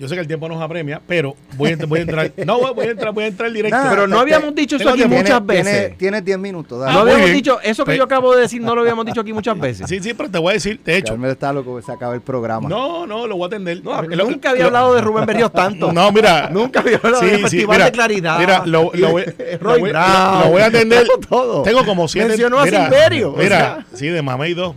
[0.00, 2.32] yo sé que el tiempo nos apremia, pero voy a, voy a entrar.
[2.46, 3.76] No, voy- a entrar, voy a entrar directo.
[3.76, 5.16] Nada, Pero no te- habíamos dicho eso aquí tiempo.
[5.16, 5.64] muchas veces.
[5.74, 6.80] tiene- Tienes 10 minutos.
[6.80, 6.92] dale.
[6.92, 7.36] no Ah, habíamos bien.
[7.36, 9.86] dicho, eso que Pe- yo acabo de decir, no lo habíamos dicho aquí muchas veces.
[9.88, 11.12] Sí, sí, pero te voy a decir, de hecho.
[11.12, 12.66] Carmelo está loco que se acaba el programa.
[12.68, 13.84] No, no, lo voy a atender.
[13.84, 15.92] No, Lo- nunca había lo- hablado de Rubén Berríos tanto.
[15.92, 16.48] No, mira.
[16.50, 18.38] Nunca había hablado del Festival mira, de Claridad.
[18.38, 19.24] Mira, lo, lo voy,
[19.60, 20.40] Roy voy- Brown.
[20.44, 21.06] lo voy a atender.
[21.28, 21.62] Todo.
[21.62, 22.28] Tengo como siete.
[22.28, 23.86] Mencionó a mira, Silverio, o Mira, sea.
[23.94, 24.74] sí, de Mamey 2.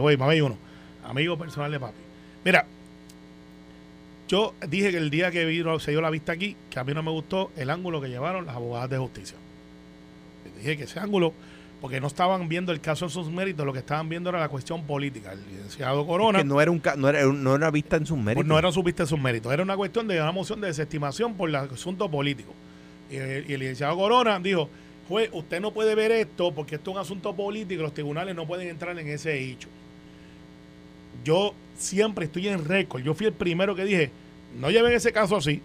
[0.00, 0.56] Güey, Mamey 1.
[1.08, 1.94] Amigo personal de papi.
[2.44, 2.66] Mira,
[4.28, 6.92] yo dije que el día que vino, se dio la vista aquí, que a mí
[6.94, 9.36] no me gustó el ángulo que llevaron las abogadas de justicia.
[10.58, 11.32] Dije que ese ángulo,
[11.80, 14.48] porque no estaban viendo el caso en sus méritos, lo que estaban viendo era la
[14.48, 15.32] cuestión política.
[15.32, 16.38] El licenciado Corona.
[16.38, 18.36] Que no era un ca- no era, no era vista en sus méritos.
[18.36, 21.48] Pues no era supiste sus méritos, era una cuestión de una moción de desestimación por
[21.48, 22.52] el asunto político.
[23.10, 24.68] Y el, y el licenciado Corona dijo,
[25.08, 28.46] juez, usted no puede ver esto porque esto es un asunto político los tribunales no
[28.46, 29.68] pueden entrar en ese hecho.
[31.24, 34.10] Yo siempre estoy en récord, yo fui el primero que dije,
[34.58, 35.60] no lleven ese caso así,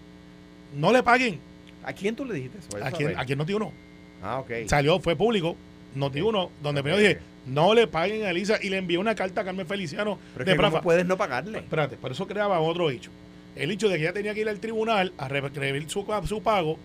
[0.76, 1.38] no le paguen.
[1.84, 2.76] ¿A quién tú le dijiste eso?
[2.76, 3.18] Eso A saber.
[3.18, 3.72] a quien no uno.
[4.22, 4.50] Ah, ok.
[4.66, 5.56] Salió, fue público,
[5.94, 9.40] Noti uno, donde primero dije, no le paguen a Elisa y le envié una carta
[9.40, 10.82] a Carmen Feliciano Pero es de que ¿cómo Prafa.
[10.82, 11.58] puedes no pagarle?
[11.58, 13.10] Espérate, por eso creaba otro hecho.
[13.56, 16.78] El hecho de que ella tenía que ir al tribunal a reescribir su, su pago,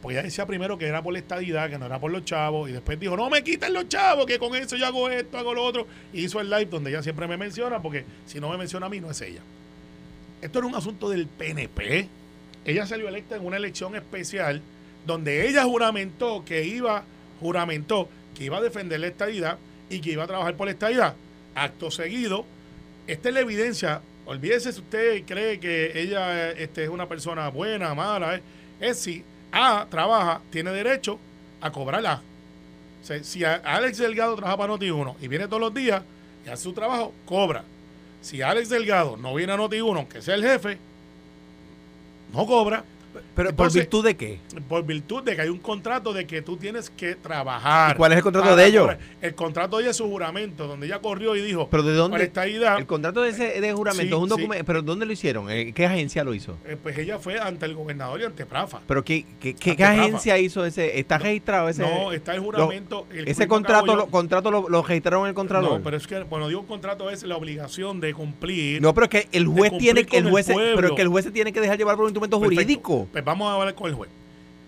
[0.00, 2.68] porque ella decía primero que era por la estadidad, que no era por los chavos,
[2.70, 5.54] y después dijo, no me quiten los chavos, que con eso yo hago esto, hago
[5.54, 5.86] lo otro.
[6.12, 8.88] Y hizo el live donde ella siempre me menciona, porque si no me menciona a
[8.88, 9.40] mí, no es ella.
[10.40, 12.08] Esto era un asunto del PNP.
[12.64, 14.62] Ella salió electa en una elección especial
[15.06, 17.02] donde ella juramentó que iba,
[17.40, 19.58] juramentó que iba a defender la estadidad
[19.90, 21.14] y que iba a trabajar por la estadidad.
[21.54, 22.44] Acto seguido,
[23.06, 24.00] esta es la evidencia.
[24.26, 28.36] Olvídese si usted cree que ella este, es una persona buena, mala.
[28.36, 28.42] eh.
[28.80, 31.18] Es si A trabaja, tiene derecho
[31.60, 32.22] a cobrar A.
[33.22, 36.02] Si Alex Delgado trabaja para Noti1 y viene todos los días
[36.44, 37.64] y hace su trabajo, cobra.
[38.20, 40.78] Si Alex Delgado no viene a Noti1, aunque sea el jefe,
[42.32, 42.84] no cobra.
[43.34, 44.40] Pero Entonces- ¿por virtud de qué?
[44.68, 47.94] Por virtud de que hay un contrato de que tú tienes que trabajar.
[47.94, 48.90] ¿Y cuál es el contrato de ellos?
[49.20, 52.22] El contrato de ella es su juramento, donde ella corrió y dijo, ¿Pero de dónde?
[52.22, 54.36] esta ida, El contrato de ese de juramento Sí, es un sí.
[54.36, 54.64] documento.
[54.64, 55.50] ¿Pero dónde lo hicieron?
[55.50, 56.56] ¿En ¿Qué agencia lo hizo?
[56.66, 58.80] eh, pues ella fue ante el gobernador y ante Prafa.
[58.86, 60.98] ¿Pero qué, qué, qué- agencia hizo ese?
[60.98, 61.82] ¿Está registrado ese?
[61.82, 63.06] no, está el juramento.
[63.12, 65.78] el ese contrato, lo, contrato lo, lo registraron en el Contralor.
[65.78, 68.80] No, pero es que, bueno, digo un contrato es la obligación de cumplir.
[68.82, 71.24] No, pero es que el juez tiene con el juez, pero es que el juez
[71.24, 72.62] se tiene que dejar llevar por un instrumento Perfecto.
[72.62, 73.07] jurídico.
[73.12, 74.10] Pues vamos a hablar con el juez.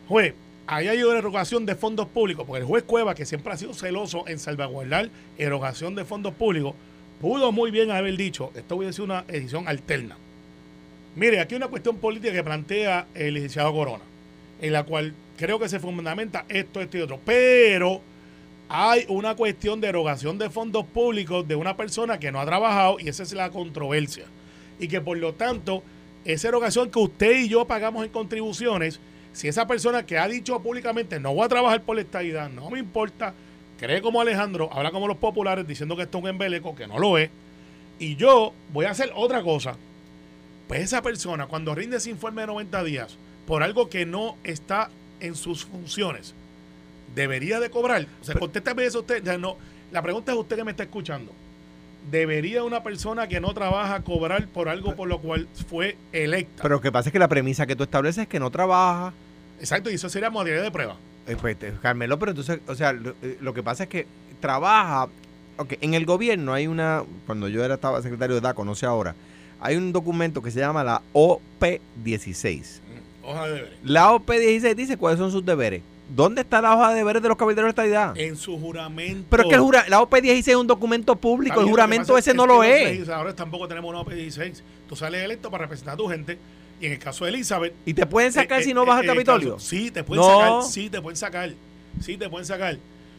[0.08, 0.34] Juez,
[0.66, 3.74] ahí hay una erogación de fondos públicos, porque el juez Cueva, que siempre ha sido
[3.74, 6.74] celoso en salvaguardar erogación de fondos públicos,
[7.20, 10.16] pudo muy bien haber dicho, esto a decir una edición alterna.
[11.16, 14.04] Mire, aquí hay una cuestión política que plantea el licenciado Corona,
[14.60, 18.00] en la cual creo que se fundamenta esto, esto y otro, pero
[18.68, 22.98] hay una cuestión de erogación de fondos públicos de una persona que no ha trabajado
[23.00, 24.26] y esa es la controversia.
[24.78, 25.82] Y que por lo tanto,
[26.24, 29.00] esa erogación que usted y yo pagamos en contribuciones,
[29.32, 32.70] si esa persona que ha dicho públicamente no voy a trabajar por la estadidad, no
[32.70, 33.34] me importa,
[33.78, 36.98] cree como Alejandro, habla como los populares diciendo que esto es un embeleco, que no
[36.98, 37.30] lo es,
[37.98, 39.76] y yo voy a hacer otra cosa,
[40.68, 43.16] pues esa persona cuando rinde ese informe de 90 días
[43.46, 44.90] por algo que no está
[45.20, 46.34] en sus funciones,
[47.14, 48.06] debería de cobrar.
[48.20, 49.22] O sea, contéstame eso usted.
[49.22, 49.56] ya no,
[49.90, 51.32] la pregunta es usted que me está escuchando.
[52.10, 56.62] ¿Debería una persona que no trabaja cobrar por algo por lo cual fue electa?
[56.62, 59.12] Pero lo que pasa es que la premisa que tú estableces es que no trabaja.
[59.58, 60.96] Exacto, y eso sería modalidad de prueba.
[61.26, 64.06] Eh, pues, Carmelo, pero entonces, o sea, lo, eh, lo que pasa es que
[64.40, 65.08] trabaja.
[65.58, 67.04] Ok, en el gobierno hay una.
[67.26, 69.14] Cuando yo era estaba secretario de DACO, no sé ahora.
[69.60, 72.80] Hay un documento que se llama la OP16.
[73.22, 73.78] Hoja de deberes.
[73.84, 75.82] La OP16 dice cuáles son sus deberes.
[76.14, 78.16] ¿Dónde está la hoja de deberes de los caballeros de estadidad?
[78.18, 79.26] En su juramento.
[79.30, 82.36] Pero es que el jura- la OP16 es un documento público, el juramento ese es
[82.36, 82.84] no lo los es.
[82.90, 84.62] legisladores tampoco tenemos una OP16.
[84.88, 86.38] Tú sales electo para representar a tu gente.
[86.80, 87.74] Y en el caso de Elizabeth.
[87.84, 89.54] ¿Y te pueden sacar eh, si eh, no vas eh, al en el Capitolio?
[89.54, 90.40] caso- sí, te pueden No.
[90.62, 90.72] sacar.
[90.72, 91.50] Sí, te pueden sacar.
[92.00, 92.76] Sí, te pueden sacar.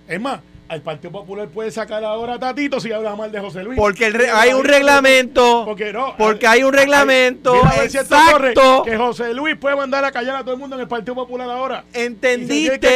[0.07, 0.39] Es más,
[0.71, 3.77] al Partido Popular puede sacar ahora a Tatito si habla mal de José Luis.
[3.77, 5.65] Porque el hay un reglamento.
[5.65, 6.15] Porque no.
[6.17, 7.53] Porque hay un reglamento.
[7.55, 8.83] Mira a ver si esto corre, Exacto.
[8.83, 11.49] que José Luis puede mandar a callar a todo el mundo en el Partido Popular
[11.49, 11.83] ahora.
[11.91, 12.89] Entendiste,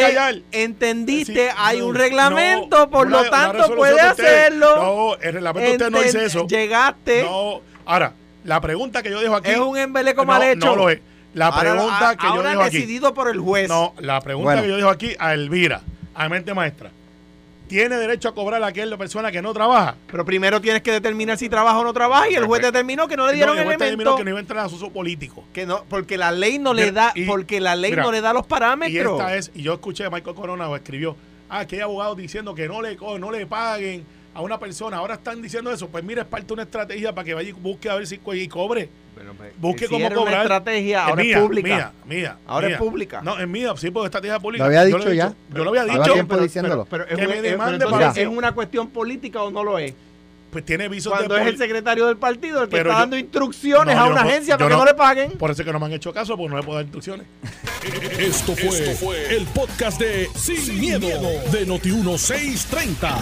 [0.53, 4.75] entendiste, Sí, hay no, un reglamento, no, por una- lo tanto puede hacerlo.
[4.77, 6.47] No, el reglamento usted no dice eso.
[6.47, 7.59] Llegaste, No.
[7.85, 8.13] Ahora,
[8.45, 9.51] la pregunta que yo dejo aquí.
[9.51, 10.65] es un embeleco no, mal hecho.
[10.67, 10.99] No lo es.
[11.33, 12.77] La pregunta que yo ahora dejo aquí.
[12.77, 13.67] decidido por el juez.
[13.67, 14.61] No, la pregunta Bueno.
[14.61, 15.81] que yo dejo aquí a Elvira,
[16.13, 16.91] a mente maestra.
[17.67, 19.95] ¿Tiene derecho a cobrar a aquella persona que no trabaja?
[20.11, 23.17] Pero primero tienes que determinar si trabaja o no trabaja y el juez determinó que
[23.17, 24.17] no le dieron No, el juez determinó elementos.
[24.19, 25.43] que no iba a entrar a uso político.
[25.51, 28.21] Que no, porque la ley no le da, y- porque la ley mira, no le
[28.21, 29.19] da los Y parámetros.
[29.19, 31.15] esta es, y yo escuché a Michael Corona o escribió,
[31.49, 34.05] ah, que hay abogados diciendo que no le, no le paguen
[34.35, 34.97] a una persona.
[34.97, 35.87] Ahora están diciendo eso.
[35.87, 38.19] Pues mira, es parte de una estrategia para que vaya y busque a ver si
[38.33, 38.89] y cobre.
[39.15, 39.25] Pues,
[39.57, 40.41] Busque si cómo era una cobrar.
[40.41, 41.67] estrategia, ahora es, mía, pública.
[41.67, 42.37] Mía, mía.
[42.45, 42.75] Ahora mía.
[42.75, 43.21] es pública.
[43.21, 44.63] No, es mía, sí, porque estrategia pública.
[44.63, 45.27] Lo había Yo dicho ya.
[45.29, 46.13] dicho, Yo lo había dicho.
[46.13, 46.85] tiempo diciéndolo.
[46.89, 48.23] Pero es, Que un- me es- demande pero para entonces.
[48.23, 49.93] ¿es una cuestión política o no lo es?
[50.55, 52.99] Pues tiene visos Cuando de es el secretario del partido el que Pero está yo-
[53.01, 55.31] dando instrucciones No, a una no- agencia para que no- no le paguen.
[55.37, 57.27] Por eso es que no me han hecho caso, porque no le puedo dar instrucciones.
[58.17, 61.07] Esto fue, el podcast de Sin, miedo,
[61.51, 63.21] de Noti1630.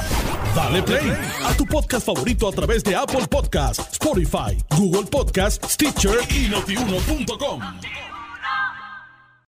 [0.56, 1.12] Dale play
[1.44, 7.62] a tu podcast favorito a través de Apple Podcasts, Spotify, Google Podcasts, Stitcher y notiuno.com.